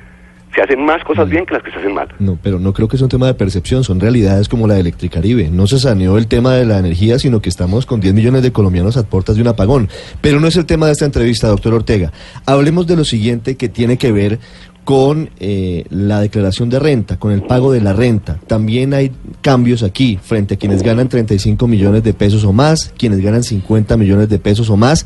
se 0.56 0.62
hacen 0.62 0.84
más 0.84 1.04
cosas 1.04 1.28
mm. 1.28 1.30
bien 1.30 1.46
que 1.46 1.54
las 1.54 1.62
que 1.62 1.70
se 1.70 1.78
hacen 1.78 1.94
mal. 1.94 2.08
No, 2.18 2.38
pero 2.42 2.58
no 2.58 2.72
creo 2.72 2.88
que 2.88 2.96
sea 2.96 3.04
un 3.04 3.10
tema 3.10 3.26
de 3.26 3.34
percepción, 3.34 3.84
son 3.84 4.00
realidades 4.00 4.48
como 4.48 4.66
la 4.66 4.74
de 4.74 4.80
Electricaribe. 4.80 5.50
No 5.50 5.66
se 5.66 5.78
saneó 5.78 6.18
el 6.18 6.26
tema 6.26 6.54
de 6.54 6.64
la 6.64 6.78
energía, 6.78 7.18
sino 7.18 7.40
que 7.40 7.48
estamos 7.48 7.86
con 7.86 8.00
10 8.00 8.14
millones 8.14 8.42
de 8.42 8.52
colombianos 8.52 8.96
a 8.96 9.04
puertas 9.04 9.36
de 9.36 9.42
un 9.42 9.48
apagón. 9.48 9.88
Pero 10.20 10.40
no 10.40 10.48
es 10.48 10.56
el 10.56 10.66
tema 10.66 10.86
de 10.86 10.92
esta 10.92 11.04
entrevista, 11.04 11.48
doctor 11.48 11.74
Ortega. 11.74 12.12
Hablemos 12.46 12.86
de 12.86 12.96
lo 12.96 13.04
siguiente 13.04 13.56
que 13.56 13.68
tiene 13.68 13.98
que 13.98 14.10
ver 14.10 14.38
con 14.84 15.30
eh, 15.40 15.84
la 15.90 16.20
declaración 16.20 16.70
de 16.70 16.78
renta, 16.78 17.18
con 17.18 17.32
el 17.32 17.42
pago 17.42 17.72
de 17.72 17.80
la 17.80 17.92
renta. 17.92 18.38
También 18.46 18.94
hay 18.94 19.10
cambios 19.42 19.82
aquí 19.82 20.16
frente 20.22 20.54
a 20.54 20.56
quienes 20.56 20.84
ganan 20.84 21.08
35 21.08 21.66
millones 21.66 22.04
de 22.04 22.14
pesos 22.14 22.44
o 22.44 22.52
más, 22.52 22.94
quienes 22.96 23.20
ganan 23.20 23.42
50 23.42 23.96
millones 23.96 24.28
de 24.28 24.38
pesos 24.38 24.70
o 24.70 24.76
más 24.76 25.04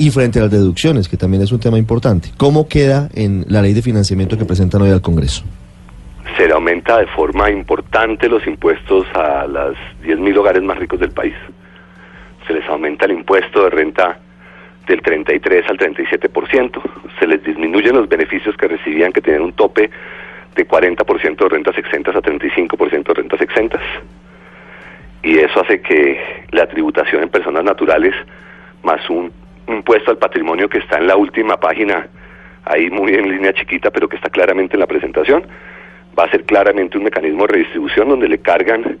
y 0.00 0.10
frente 0.10 0.38
a 0.38 0.42
las 0.42 0.50
deducciones, 0.50 1.10
que 1.10 1.18
también 1.18 1.42
es 1.42 1.52
un 1.52 1.60
tema 1.60 1.76
importante. 1.76 2.30
¿Cómo 2.38 2.66
queda 2.66 3.10
en 3.14 3.44
la 3.48 3.60
ley 3.60 3.74
de 3.74 3.82
financiamiento 3.82 4.38
que 4.38 4.46
presentan 4.46 4.80
hoy 4.80 4.90
al 4.90 5.02
Congreso? 5.02 5.44
Se 6.38 6.46
le 6.46 6.54
aumenta 6.54 6.96
de 6.96 7.06
forma 7.08 7.50
importante 7.50 8.26
los 8.26 8.46
impuestos 8.46 9.06
a 9.12 9.46
las 9.46 9.74
10.000 10.02 10.38
hogares 10.38 10.62
más 10.62 10.78
ricos 10.78 11.00
del 11.00 11.10
país. 11.10 11.34
Se 12.46 12.54
les 12.54 12.66
aumenta 12.70 13.04
el 13.04 13.12
impuesto 13.12 13.64
de 13.64 13.68
renta 13.68 14.18
del 14.88 15.02
33 15.02 15.68
al 15.68 15.76
37%, 15.76 16.80
se 17.18 17.26
les 17.26 17.44
disminuyen 17.44 17.94
los 17.94 18.08
beneficios 18.08 18.56
que 18.56 18.68
recibían 18.68 19.12
que 19.12 19.20
tenían 19.20 19.42
un 19.42 19.52
tope 19.52 19.90
de 20.56 20.66
40% 20.66 21.36
de 21.36 21.48
rentas 21.50 21.76
exentas 21.76 22.16
a 22.16 22.22
35% 22.22 23.06
de 23.06 23.14
rentas 23.14 23.40
exentas. 23.42 23.82
Y 25.22 25.36
eso 25.36 25.60
hace 25.60 25.82
que 25.82 26.46
la 26.52 26.66
tributación 26.66 27.22
en 27.22 27.28
personas 27.28 27.64
naturales 27.64 28.14
más 28.82 29.08
un 29.10 29.30
impuesto 29.72 30.10
al 30.10 30.18
patrimonio 30.18 30.68
que 30.68 30.78
está 30.78 30.98
en 30.98 31.06
la 31.06 31.16
última 31.16 31.58
página, 31.58 32.08
ahí 32.64 32.90
muy 32.90 33.14
en 33.14 33.30
línea 33.30 33.52
chiquita, 33.52 33.90
pero 33.90 34.08
que 34.08 34.16
está 34.16 34.28
claramente 34.28 34.74
en 34.74 34.80
la 34.80 34.86
presentación, 34.86 35.44
va 36.18 36.24
a 36.24 36.30
ser 36.30 36.44
claramente 36.44 36.98
un 36.98 37.04
mecanismo 37.04 37.46
de 37.46 37.54
redistribución 37.54 38.08
donde 38.08 38.28
le 38.28 38.38
cargan 38.38 38.98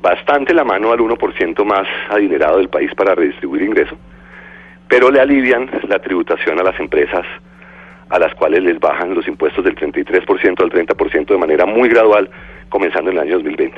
bastante 0.00 0.52
la 0.52 0.64
mano 0.64 0.92
al 0.92 0.98
1% 0.98 1.64
más 1.64 1.86
adinerado 2.10 2.58
del 2.58 2.68
país 2.68 2.92
para 2.94 3.14
redistribuir 3.14 3.62
ingresos 3.62 3.98
pero 4.92 5.10
le 5.10 5.22
alivian 5.22 5.70
la 5.88 5.98
tributación 6.00 6.60
a 6.60 6.62
las 6.62 6.78
empresas 6.78 7.24
a 8.10 8.18
las 8.18 8.34
cuales 8.34 8.62
les 8.62 8.78
bajan 8.78 9.14
los 9.14 9.26
impuestos 9.26 9.64
del 9.64 9.74
33% 9.74 10.62
al 10.62 10.68
30% 10.68 11.26
de 11.28 11.38
manera 11.38 11.64
muy 11.64 11.88
gradual, 11.88 12.28
comenzando 12.68 13.10
en 13.10 13.16
el 13.16 13.22
año 13.22 13.36
2020. 13.36 13.74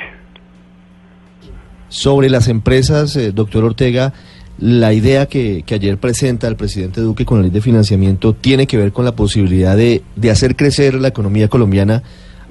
Sobre 1.86 2.28
las 2.28 2.48
empresas, 2.48 3.14
eh, 3.14 3.30
doctor 3.30 3.62
Ortega, 3.62 4.12
la 4.58 4.92
idea 4.92 5.26
que, 5.26 5.64
que, 5.66 5.74
ayer 5.74 5.98
presenta 5.98 6.46
el 6.46 6.56
presidente 6.56 7.00
Duque 7.00 7.24
con 7.24 7.38
la 7.38 7.42
ley 7.42 7.50
de 7.50 7.60
financiamiento 7.60 8.34
tiene 8.34 8.66
que 8.66 8.76
ver 8.76 8.92
con 8.92 9.04
la 9.04 9.16
posibilidad 9.16 9.76
de, 9.76 10.02
de 10.16 10.30
hacer 10.30 10.56
crecer 10.56 10.94
la 10.94 11.08
economía 11.08 11.48
colombiana 11.48 12.02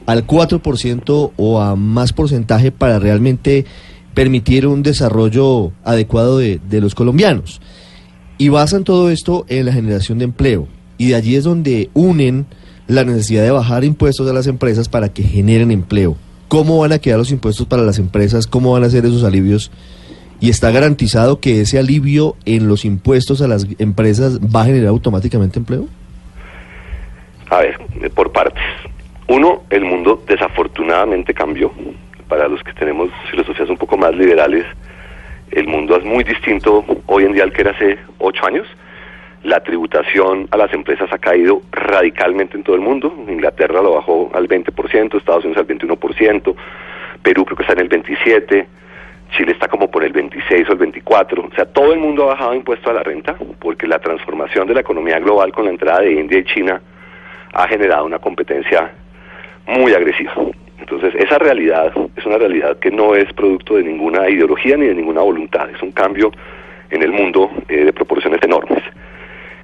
al 0.05 0.27
4% 0.27 1.31
o 1.35 1.61
a 1.61 1.75
más 1.75 2.13
porcentaje 2.13 2.71
para 2.71 2.99
realmente 2.99 3.65
permitir 4.13 4.67
un 4.67 4.83
desarrollo 4.83 5.71
adecuado 5.83 6.37
de, 6.37 6.59
de 6.69 6.81
los 6.81 6.93
colombianos. 6.93 7.61
Y 8.37 8.49
basan 8.49 8.83
todo 8.83 9.09
esto 9.09 9.45
en 9.47 9.65
la 9.65 9.73
generación 9.73 10.19
de 10.19 10.25
empleo. 10.25 10.67
Y 10.97 11.09
de 11.09 11.15
allí 11.15 11.35
es 11.35 11.45
donde 11.45 11.89
unen 11.93 12.45
la 12.87 13.03
necesidad 13.05 13.43
de 13.43 13.51
bajar 13.51 13.83
impuestos 13.83 14.29
a 14.29 14.33
las 14.33 14.47
empresas 14.47 14.89
para 14.89 15.09
que 15.09 15.23
generen 15.23 15.71
empleo. 15.71 16.17
¿Cómo 16.47 16.79
van 16.79 16.91
a 16.91 16.99
quedar 16.99 17.17
los 17.17 17.31
impuestos 17.31 17.65
para 17.65 17.83
las 17.83 17.97
empresas? 17.97 18.45
¿Cómo 18.45 18.73
van 18.73 18.83
a 18.83 18.89
ser 18.89 19.05
esos 19.05 19.23
alivios? 19.23 19.71
¿Y 20.43 20.49
está 20.49 20.71
garantizado 20.71 21.39
que 21.39 21.62
ese 21.62 21.79
alivio 21.79 22.36
en 22.43 22.67
los 22.67 22.84
impuestos 22.84 23.41
a 23.41 23.47
las 23.47 23.65
empresas 23.79 24.41
va 24.41 24.63
a 24.63 24.65
generar 24.65 24.89
automáticamente 24.89 25.58
empleo? 25.58 25.86
A 27.49 27.60
ver, 27.60 27.79
por 28.13 28.29
partes. 28.34 28.62
Uno, 29.29 29.63
el 29.69 29.86
mundo 29.86 30.21
desafortunadamente 30.27 31.34
cambió. 31.34 31.71
Para 32.27 32.49
los 32.49 32.62
que 32.62 32.73
tenemos 32.73 33.10
filosofías 33.32 33.69
un 33.69 33.77
poco 33.77 33.95
más 33.95 34.13
liberales, 34.15 34.65
el 35.51 35.65
mundo 35.65 35.95
es 35.95 36.03
muy 36.03 36.25
distinto 36.25 36.84
hoy 37.06 37.23
en 37.23 37.32
día 37.32 37.43
al 37.43 37.53
que 37.53 37.62
era 37.62 37.71
hace 37.71 37.97
ocho 38.17 38.45
años. 38.45 38.67
La 39.43 39.63
tributación 39.63 40.49
a 40.51 40.58
las 40.58 40.73
empresas 40.73 41.08
ha 41.13 41.19
caído 41.19 41.62
radicalmente 41.71 42.58
en 42.58 42.63
todo 42.63 42.75
el 42.75 42.82
mundo. 42.82 43.15
Inglaterra 43.29 43.82
lo 43.82 43.93
bajó 43.93 44.29
al 44.34 44.49
20%, 44.49 45.17
Estados 45.17 45.45
Unidos 45.45 45.65
al 45.65 45.73
21%, 45.73 46.53
Perú 47.23 47.45
creo 47.45 47.56
que 47.56 47.63
está 47.63 47.71
en 47.71 47.79
el 47.79 47.89
27%, 47.89 48.65
Chile 49.35 49.51
está 49.51 49.67
como 49.67 49.89
por 49.89 50.03
el 50.03 50.13
26 50.13 50.69
o 50.69 50.71
el 50.73 50.77
24. 50.77 51.43
O 51.43 51.55
sea, 51.55 51.65
todo 51.65 51.93
el 51.93 51.99
mundo 51.99 52.23
ha 52.23 52.33
bajado 52.33 52.53
impuesto 52.53 52.89
a 52.89 52.93
la 52.93 53.03
renta 53.03 53.35
porque 53.59 53.87
la 53.87 53.99
transformación 53.99 54.67
de 54.67 54.75
la 54.75 54.81
economía 54.81 55.19
global 55.19 55.51
con 55.51 55.65
la 55.65 55.71
entrada 55.71 56.01
de 56.01 56.13
India 56.13 56.39
y 56.39 56.43
China 56.45 56.81
ha 57.53 57.67
generado 57.67 58.05
una 58.05 58.19
competencia 58.19 58.91
muy 59.67 59.93
agresiva. 59.93 60.33
Entonces, 60.79 61.13
esa 61.15 61.37
realidad 61.37 61.93
es 62.15 62.25
una 62.25 62.37
realidad 62.37 62.77
que 62.77 62.91
no 62.91 63.15
es 63.15 63.31
producto 63.33 63.75
de 63.75 63.83
ninguna 63.83 64.29
ideología 64.29 64.75
ni 64.77 64.87
de 64.87 64.95
ninguna 64.95 65.21
voluntad, 65.21 65.69
es 65.69 65.81
un 65.81 65.91
cambio 65.91 66.31
en 66.89 67.01
el 67.01 67.11
mundo 67.11 67.49
eh, 67.69 67.85
de 67.85 67.93
proporciones 67.93 68.41
enormes. 68.43 68.83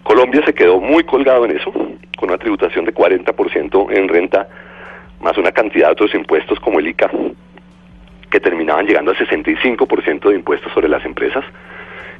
Colombia 0.03 0.41
se 0.45 0.53
quedó 0.53 0.79
muy 0.79 1.03
colgado 1.03 1.45
en 1.45 1.58
eso, 1.58 1.71
con 1.71 2.29
una 2.29 2.38
tributación 2.38 2.86
de 2.86 2.93
40% 2.93 3.95
en 3.95 4.08
renta, 4.08 4.47
más 5.19 5.38
una 5.38 5.51
cantidad 5.51 5.88
de 5.88 5.93
otros 5.93 6.15
impuestos 6.15 6.60
como 6.60 6.79
el 6.79 6.88
ICA, 6.88 7.12
que 8.30 8.39
terminaban 8.39 8.86
llegando 8.86 9.12
al 9.12 9.18
65% 9.18 10.30
de 10.30 10.36
impuestos 10.36 10.72
sobre 10.74 10.88
las 10.88 11.04
empresas, 11.06 11.44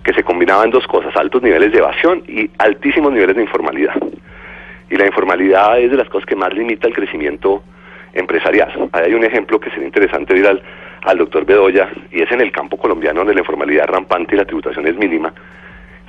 que 0.04 0.14
se 0.14 0.24
combinaban 0.24 0.70
dos 0.72 0.88
cosas, 0.88 1.16
altos 1.16 1.42
niveles 1.42 1.72
de 1.72 1.78
evasión 1.80 2.24
y 2.28 2.50
altísimos 2.58 3.12
niveles 3.12 3.36
de 3.36 3.42
informalidad. 3.42 3.96
Y 4.90 4.96
la 4.96 5.06
informalidad 5.06 5.80
es 5.80 5.92
de 5.92 5.98
las 5.98 6.10
cosas 6.10 6.26
que 6.26 6.36
más 6.36 6.54
limita 6.54 6.88
el 6.88 6.96
crecimiento 6.96 7.64
empresarial. 8.14 8.90
hay 8.92 9.14
un 9.14 9.24
ejemplo 9.24 9.60
que 9.60 9.70
sería 9.70 9.86
interesante 9.86 10.36
ir 10.36 10.48
al, 10.48 10.62
al 11.04 11.18
doctor 11.18 11.46
Bedoya, 11.46 11.90
y 12.12 12.22
es 12.22 12.32
en 12.32 12.42
el 12.42 12.52
campo 12.52 12.78
colombiano 12.78 13.20
donde 13.20 13.34
la 13.34 13.42
informalidad 13.42 13.84
es 13.84 13.90
rampante 13.90 14.36
y 14.36 14.38
la 14.38 14.46
tributación 14.46 14.88
es 14.88 14.96
mínima. 14.96 15.32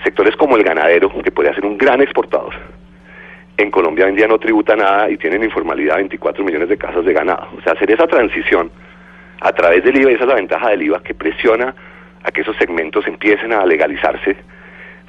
Sectores 0.02 0.34
como 0.36 0.56
el 0.56 0.62
ganadero, 0.62 1.12
que 1.22 1.30
podría 1.30 1.54
ser 1.54 1.66
un 1.66 1.76
gran 1.76 2.00
exportador, 2.00 2.54
en 3.58 3.70
Colombia 3.70 4.06
hoy 4.06 4.10
en 4.10 4.16
día 4.16 4.26
no 4.26 4.38
tributa 4.38 4.74
nada 4.74 5.10
y 5.10 5.18
tienen 5.18 5.44
informalidad 5.44 5.96
24 5.96 6.42
millones 6.42 6.70
de 6.70 6.78
casas 6.78 7.04
de 7.04 7.12
ganado. 7.12 7.48
O 7.58 7.60
sea, 7.60 7.74
hacer 7.74 7.90
esa 7.90 8.06
transición 8.06 8.70
a 9.40 9.52
través 9.52 9.82
del 9.84 9.98
IVA, 10.00 10.12
esa 10.12 10.24
es 10.24 10.28
la 10.28 10.34
ventaja 10.34 10.68
del 10.70 10.82
IVA, 10.82 11.02
que 11.02 11.14
presiona 11.14 11.74
a 12.22 12.30
que 12.30 12.42
esos 12.42 12.56
segmentos 12.56 13.06
empiecen 13.06 13.52
a 13.52 13.64
legalizarse, 13.64 14.36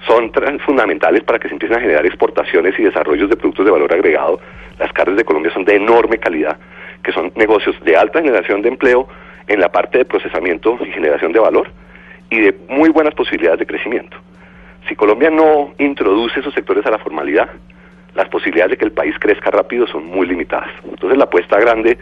son 0.07 0.31
fundamentales 0.65 1.23
para 1.23 1.37
que 1.37 1.47
se 1.47 1.53
empiecen 1.53 1.77
a 1.77 1.81
generar 1.81 2.05
exportaciones 2.05 2.77
y 2.79 2.83
desarrollos 2.83 3.29
de 3.29 3.35
productos 3.35 3.65
de 3.65 3.71
valor 3.71 3.93
agregado. 3.93 4.39
Las 4.79 4.91
carnes 4.93 5.17
de 5.17 5.23
Colombia 5.23 5.53
son 5.53 5.63
de 5.63 5.75
enorme 5.75 6.17
calidad 6.17 6.57
que 7.03 7.11
son 7.11 7.31
negocios 7.35 7.75
de 7.83 7.95
alta 7.97 8.21
generación 8.21 8.61
de 8.61 8.69
empleo 8.69 9.07
en 9.47 9.59
la 9.59 9.69
parte 9.69 9.97
de 9.97 10.05
procesamiento 10.05 10.77
y 10.81 10.91
generación 10.91 11.31
de 11.31 11.39
valor 11.39 11.69
y 12.29 12.39
de 12.39 12.55
muy 12.69 12.89
buenas 12.89 13.13
posibilidades 13.13 13.59
de 13.59 13.65
crecimiento. 13.65 14.17
Si 14.87 14.95
Colombia 14.95 15.29
no 15.29 15.73
introduce 15.79 16.39
esos 16.39 16.53
sectores 16.53 16.85
a 16.85 16.91
la 16.91 16.99
formalidad, 16.99 17.49
las 18.15 18.29
posibilidades 18.29 18.71
de 18.71 18.77
que 18.77 18.85
el 18.85 18.91
país 18.91 19.15
crezca 19.19 19.51
rápido 19.51 19.87
son 19.87 20.05
muy 20.05 20.27
limitadas. 20.27 20.69
Entonces 20.83 21.17
la 21.17 21.25
apuesta 21.25 21.59
grande 21.59 21.97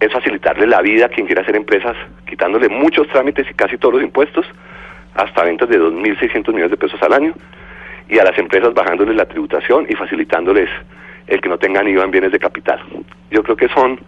es 0.00 0.12
facilitarle 0.12 0.66
la 0.66 0.82
vida 0.82 1.06
a 1.06 1.08
quien 1.08 1.26
quiera 1.26 1.42
hacer 1.42 1.56
empresas, 1.56 1.96
quitándole 2.26 2.68
muchos 2.68 3.08
trámites 3.08 3.46
y 3.50 3.54
casi 3.54 3.78
todos 3.78 3.94
los 3.94 4.02
impuestos, 4.02 4.46
hasta 5.14 5.44
ventas 5.44 5.68
de 5.68 5.80
2.600 5.80 6.48
millones 6.48 6.70
de 6.70 6.76
pesos 6.76 7.02
al 7.02 7.12
año, 7.12 7.34
y 8.08 8.18
a 8.18 8.24
las 8.24 8.36
empresas 8.38 8.74
bajándoles 8.74 9.16
la 9.16 9.26
tributación 9.26 9.86
y 9.88 9.94
facilitándoles 9.94 10.68
el 11.26 11.40
que 11.40 11.48
no 11.48 11.58
tengan 11.58 11.88
IVA 11.88 12.04
en 12.04 12.10
bienes 12.10 12.32
de 12.32 12.38
capital. 12.38 12.80
Yo 13.30 13.42
creo 13.42 13.56
que 13.56 13.68
son 13.68 13.98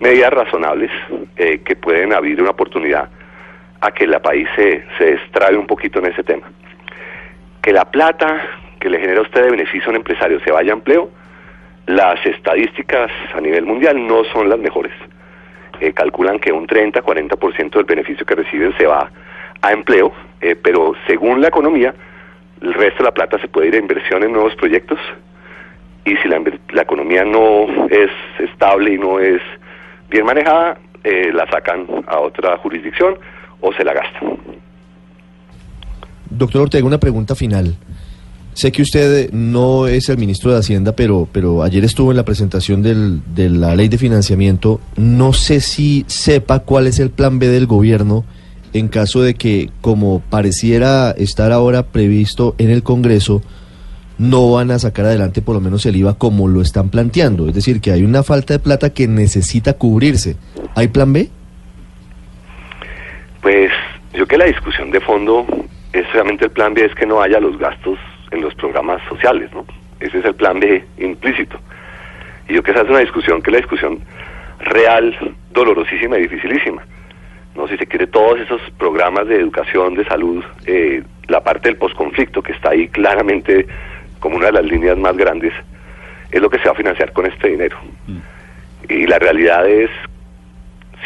medidas 0.00 0.32
razonables 0.32 0.90
eh, 1.36 1.60
que 1.64 1.76
pueden 1.76 2.12
abrir 2.12 2.40
una 2.40 2.50
oportunidad 2.50 3.08
a 3.80 3.90
que 3.90 4.04
el 4.04 4.20
país 4.20 4.48
se, 4.54 4.84
se 4.98 5.14
extrae 5.14 5.56
un 5.56 5.66
poquito 5.66 5.98
en 5.98 6.06
ese 6.06 6.22
tema. 6.22 6.46
Que 7.62 7.72
la 7.72 7.84
plata 7.84 8.42
que 8.78 8.90
le 8.90 8.98
genera 8.98 9.20
a 9.20 9.22
usted 9.22 9.44
de 9.44 9.50
beneficio 9.50 9.86
a 9.86 9.90
un 9.90 9.96
empresario 9.96 10.40
se 10.40 10.50
vaya 10.52 10.72
a 10.72 10.74
empleo, 10.74 11.10
las 11.86 12.24
estadísticas 12.26 13.10
a 13.34 13.40
nivel 13.40 13.64
mundial 13.64 14.06
no 14.06 14.24
son 14.24 14.48
las 14.48 14.58
mejores. 14.58 14.92
Eh, 15.82 15.92
calculan 15.94 16.38
que 16.38 16.52
un 16.52 16.68
30-40% 16.68 17.72
del 17.72 17.84
beneficio 17.84 18.24
que 18.24 18.36
reciben 18.36 18.72
se 18.78 18.86
va 18.86 19.10
a 19.62 19.72
empleo, 19.72 20.12
eh, 20.40 20.54
pero 20.54 20.92
según 21.08 21.40
la 21.40 21.48
economía, 21.48 21.92
el 22.60 22.72
resto 22.72 22.98
de 22.98 23.04
la 23.06 23.10
plata 23.10 23.36
se 23.40 23.48
puede 23.48 23.66
ir 23.66 23.74
a 23.74 23.78
inversión 23.78 24.22
en 24.22 24.30
nuevos 24.30 24.54
proyectos 24.54 25.00
y 26.04 26.14
si 26.18 26.28
la, 26.28 26.82
economía 26.82 27.24
no 27.24 27.66
es 27.90 28.12
estable 28.38 28.94
y 28.94 28.98
no 28.98 29.18
es 29.18 29.42
bien 30.08 30.24
manejada, 30.24 30.78
eh, 31.02 31.32
la 31.34 31.50
sacan 31.50 31.84
a 32.06 32.20
otra 32.20 32.56
jurisdicción 32.58 33.16
o 33.60 33.72
se 33.72 33.82
la 33.82 33.92
gastan. 33.92 34.38
Doctor 36.30 36.62
Ortega, 36.62 36.86
una 36.86 36.98
pregunta 36.98 37.34
final. 37.34 37.74
Sé 38.54 38.70
que 38.70 38.82
usted 38.82 39.32
no 39.32 39.86
es 39.86 40.10
el 40.10 40.18
ministro 40.18 40.52
de 40.52 40.58
Hacienda, 40.58 40.94
pero, 40.94 41.26
pero 41.32 41.62
ayer 41.62 41.84
estuvo 41.84 42.10
en 42.10 42.18
la 42.18 42.24
presentación 42.24 42.82
del, 42.82 43.22
de 43.34 43.48
la 43.48 43.74
ley 43.74 43.88
de 43.88 43.96
financiamiento. 43.96 44.78
No 44.96 45.32
sé 45.32 45.60
si 45.60 46.04
sepa 46.06 46.60
cuál 46.60 46.86
es 46.86 46.98
el 46.98 47.10
plan 47.10 47.38
B 47.38 47.48
del 47.48 47.66
gobierno 47.66 48.24
en 48.74 48.88
caso 48.88 49.22
de 49.22 49.34
que, 49.34 49.70
como 49.80 50.20
pareciera 50.20 51.12
estar 51.12 51.52
ahora 51.52 51.84
previsto 51.84 52.54
en 52.58 52.70
el 52.70 52.82
Congreso, 52.82 53.42
no 54.18 54.52
van 54.52 54.70
a 54.70 54.78
sacar 54.78 55.06
adelante 55.06 55.42
por 55.42 55.54
lo 55.54 55.60
menos 55.60 55.84
el 55.86 55.96
IVA 55.96 56.14
como 56.14 56.46
lo 56.48 56.60
están 56.60 56.90
planteando. 56.90 57.48
Es 57.48 57.54
decir, 57.54 57.80
que 57.80 57.90
hay 57.90 58.02
una 58.02 58.22
falta 58.22 58.54
de 58.54 58.58
plata 58.58 58.90
que 58.90 59.08
necesita 59.08 59.74
cubrirse. 59.74 60.36
¿Hay 60.74 60.88
plan 60.88 61.12
B? 61.12 61.28
Pues 63.40 63.70
yo 64.14 64.26
que 64.26 64.36
la 64.36 64.44
discusión 64.44 64.90
de 64.90 65.00
fondo 65.00 65.46
es 65.92 66.10
realmente 66.12 66.44
el 66.44 66.50
plan 66.50 66.74
B 66.74 66.84
es 66.84 66.94
que 66.94 67.06
no 67.06 67.20
haya 67.20 67.40
los 67.40 67.58
gastos 67.58 67.98
en 68.32 68.40
los 68.40 68.54
programas 68.54 69.00
sociales, 69.08 69.50
¿no? 69.52 69.64
Ese 70.00 70.18
es 70.18 70.24
el 70.24 70.34
plan 70.34 70.58
B 70.58 70.84
implícito. 70.98 71.58
Y 72.48 72.54
yo 72.54 72.62
que 72.62 72.72
esa 72.72 72.82
es 72.82 72.88
una 72.88 72.98
discusión 72.98 73.40
que 73.40 73.50
es 73.50 73.52
la 73.52 73.58
discusión 73.58 74.00
real, 74.58 75.16
dolorosísima 75.52 76.18
y 76.18 76.22
dificilísima. 76.22 76.82
No, 77.54 77.68
si 77.68 77.76
se 77.76 77.86
quiere 77.86 78.06
todos 78.06 78.40
esos 78.40 78.60
programas 78.78 79.28
de 79.28 79.36
educación, 79.36 79.94
de 79.94 80.04
salud, 80.04 80.42
eh, 80.66 81.02
la 81.28 81.40
parte 81.40 81.68
del 81.68 81.76
posconflicto 81.76 82.42
que 82.42 82.52
está 82.52 82.70
ahí 82.70 82.88
claramente 82.88 83.66
como 84.18 84.36
una 84.36 84.46
de 84.46 84.52
las 84.52 84.64
líneas 84.64 84.96
más 84.96 85.16
grandes, 85.16 85.52
es 86.30 86.40
lo 86.40 86.48
que 86.48 86.58
se 86.58 86.64
va 86.64 86.72
a 86.72 86.74
financiar 86.76 87.12
con 87.12 87.26
este 87.26 87.48
dinero. 87.48 87.76
Mm. 88.06 88.18
Y 88.88 89.06
la 89.06 89.18
realidad 89.18 89.68
es, 89.68 89.90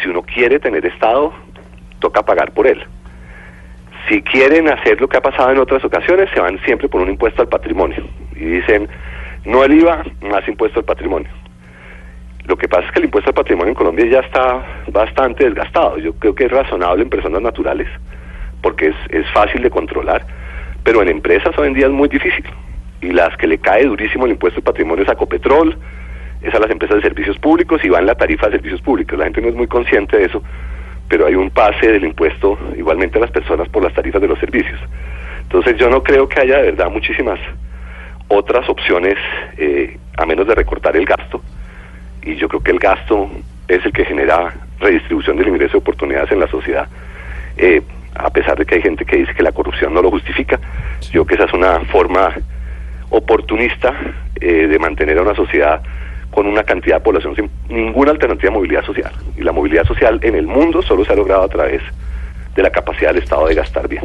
si 0.01 0.09
uno 0.09 0.21
quiere 0.21 0.59
tener 0.59 0.85
Estado, 0.85 1.33
toca 1.99 2.23
pagar 2.23 2.51
por 2.51 2.67
él 2.67 2.83
si 4.07 4.21
quieren 4.21 4.69
hacer 4.69 4.99
lo 5.01 5.07
que 5.07 5.17
ha 5.17 5.21
pasado 5.21 5.51
en 5.51 5.57
otras 5.57 5.83
ocasiones, 5.83 6.29
se 6.33 6.39
van 6.39 6.59
siempre 6.63 6.87
por 6.87 7.01
un 7.01 7.09
impuesto 7.09 7.41
al 7.41 7.49
patrimonio. 7.49 8.03
Y 8.35 8.45
dicen, 8.45 8.87
no 9.45 9.63
el 9.63 9.73
IVA, 9.73 10.03
más 10.21 10.47
impuesto 10.47 10.79
al 10.79 10.85
patrimonio. 10.85 11.29
Lo 12.45 12.55
que 12.55 12.69
pasa 12.69 12.85
es 12.87 12.91
que 12.93 12.99
el 12.99 13.05
impuesto 13.05 13.31
al 13.31 13.35
patrimonio 13.35 13.69
en 13.69 13.75
Colombia 13.75 14.05
ya 14.05 14.19
está 14.19 14.65
bastante 14.87 15.45
desgastado. 15.45 15.97
Yo 15.97 16.13
creo 16.13 16.33
que 16.33 16.45
es 16.45 16.51
razonable 16.51 17.03
en 17.03 17.09
personas 17.09 17.41
naturales, 17.41 17.87
porque 18.61 18.87
es, 18.87 18.95
es 19.09 19.29
fácil 19.33 19.61
de 19.61 19.69
controlar, 19.69 20.25
pero 20.83 21.01
en 21.01 21.09
empresas 21.09 21.57
hoy 21.57 21.67
en 21.67 21.73
día 21.73 21.87
es 21.87 21.91
muy 21.91 22.07
difícil. 22.07 22.45
Y 23.01 23.11
las 23.11 23.35
que 23.37 23.47
le 23.47 23.57
cae 23.57 23.83
durísimo 23.83 24.25
el 24.25 24.31
impuesto 24.31 24.59
al 24.59 24.63
patrimonio 24.63 25.03
es 25.03 25.09
a 25.09 25.15
Copetrol, 25.15 25.77
es 26.41 26.55
a 26.55 26.59
las 26.59 26.71
empresas 26.71 26.97
de 26.97 27.01
servicios 27.03 27.37
públicos 27.39 27.83
y 27.83 27.89
va 27.89 27.99
en 27.99 28.05
la 28.05 28.15
tarifa 28.15 28.45
de 28.47 28.53
servicios 28.53 28.81
públicos. 28.81 29.17
La 29.17 29.25
gente 29.25 29.41
no 29.41 29.49
es 29.49 29.55
muy 29.55 29.67
consciente 29.67 30.17
de 30.17 30.25
eso 30.25 30.41
pero 31.07 31.25
hay 31.25 31.35
un 31.35 31.49
pase 31.49 31.91
del 31.91 32.03
impuesto 32.03 32.57
igualmente 32.77 33.17
a 33.17 33.21
las 33.21 33.31
personas 33.31 33.69
por 33.69 33.83
las 33.83 33.93
tarifas 33.93 34.21
de 34.21 34.27
los 34.27 34.39
servicios. 34.39 34.79
Entonces 35.41 35.77
yo 35.77 35.89
no 35.89 36.03
creo 36.03 36.27
que 36.27 36.41
haya 36.41 36.57
de 36.57 36.71
verdad 36.71 36.89
muchísimas 36.89 37.39
otras 38.27 38.67
opciones 38.67 39.15
eh, 39.57 39.97
a 40.17 40.25
menos 40.25 40.47
de 40.47 40.55
recortar 40.55 40.97
el 40.97 41.05
gasto 41.05 41.41
y 42.21 42.35
yo 42.35 42.49
creo 42.49 42.61
que 42.61 42.71
el 42.71 42.79
gasto 42.79 43.29
es 43.67 43.85
el 43.85 43.93
que 43.93 44.05
genera 44.05 44.53
redistribución 44.79 45.37
del 45.37 45.47
ingreso 45.47 45.73
de 45.73 45.77
oportunidades 45.79 46.31
en 46.31 46.39
la 46.39 46.47
sociedad. 46.47 46.87
Eh, 47.57 47.81
a 48.15 48.29
pesar 48.29 48.57
de 48.57 48.65
que 48.65 48.75
hay 48.75 48.81
gente 48.81 49.05
que 49.05 49.17
dice 49.17 49.33
que 49.33 49.43
la 49.43 49.51
corrupción 49.51 49.93
no 49.93 50.01
lo 50.01 50.09
justifica, 50.09 50.59
yo 51.11 51.23
creo 51.23 51.25
que 51.25 51.35
esa 51.35 51.45
es 51.45 51.53
una 51.53 51.79
forma 51.85 52.33
oportunista 53.09 53.93
eh, 54.39 54.67
de 54.67 54.79
mantener 54.79 55.17
a 55.19 55.21
una 55.21 55.35
sociedad 55.35 55.81
con 56.31 56.47
una 56.47 56.63
cantidad 56.63 56.97
de 56.97 57.03
población 57.03 57.35
sin 57.35 57.49
ninguna 57.69 58.11
alternativa 58.11 58.49
de 58.49 58.55
movilidad 58.55 58.83
social. 58.85 59.11
Y 59.37 59.41
la 59.41 59.51
movilidad 59.51 59.85
social 59.85 60.19
en 60.21 60.35
el 60.35 60.47
mundo 60.47 60.81
solo 60.81 61.03
se 61.05 61.13
ha 61.13 61.15
logrado 61.15 61.43
a 61.43 61.49
través 61.49 61.81
de 62.55 62.63
la 62.63 62.69
capacidad 62.69 63.13
del 63.13 63.23
Estado 63.23 63.47
de 63.47 63.55
gastar 63.55 63.87
bien. 63.87 64.03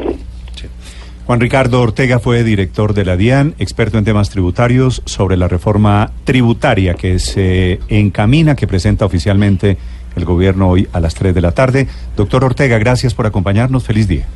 Juan 1.25 1.39
Ricardo 1.39 1.81
Ortega 1.81 2.19
fue 2.19 2.43
director 2.43 2.95
de 2.95 3.05
la 3.05 3.17
DIAN, 3.17 3.55
experto 3.59 3.97
en 3.97 4.05
temas 4.05 4.29
tributarios 4.31 5.03
sobre 5.07 5.37
la 5.37 5.47
reforma 5.47 6.11
tributaria 6.25 6.95
que 6.95 7.21
se 7.21 7.79
encamina, 7.89 8.57
que 8.57 8.67
presenta 8.67 9.07
oficialmente 9.07 9.77
el 10.17 10.25
gobierno 10.25 10.69
hoy 10.69 10.89
a 10.93 11.01
las 11.01 11.15
3 11.15 11.35
de 11.35 11.41
la 11.41 11.53
tarde. 11.53 11.87
Doctor 12.17 12.45
Ortega, 12.45 12.79
gracias 12.79 13.15
por 13.15 13.27
acompañarnos. 13.27 13.87
Feliz 13.87 14.09
día. 14.09 14.27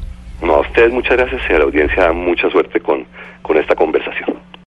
No, 0.41 0.55
a 0.55 0.61
ustedes 0.61 0.93
muchas 0.93 1.17
gracias 1.17 1.43
y 1.51 1.53
a 1.55 1.59
la 1.59 1.65
audiencia 1.65 2.13
mucha 2.13 2.49
suerte 2.51 2.79
con, 2.81 3.05
con 3.43 3.57
esta 3.57 3.75
conversación. 3.75 4.37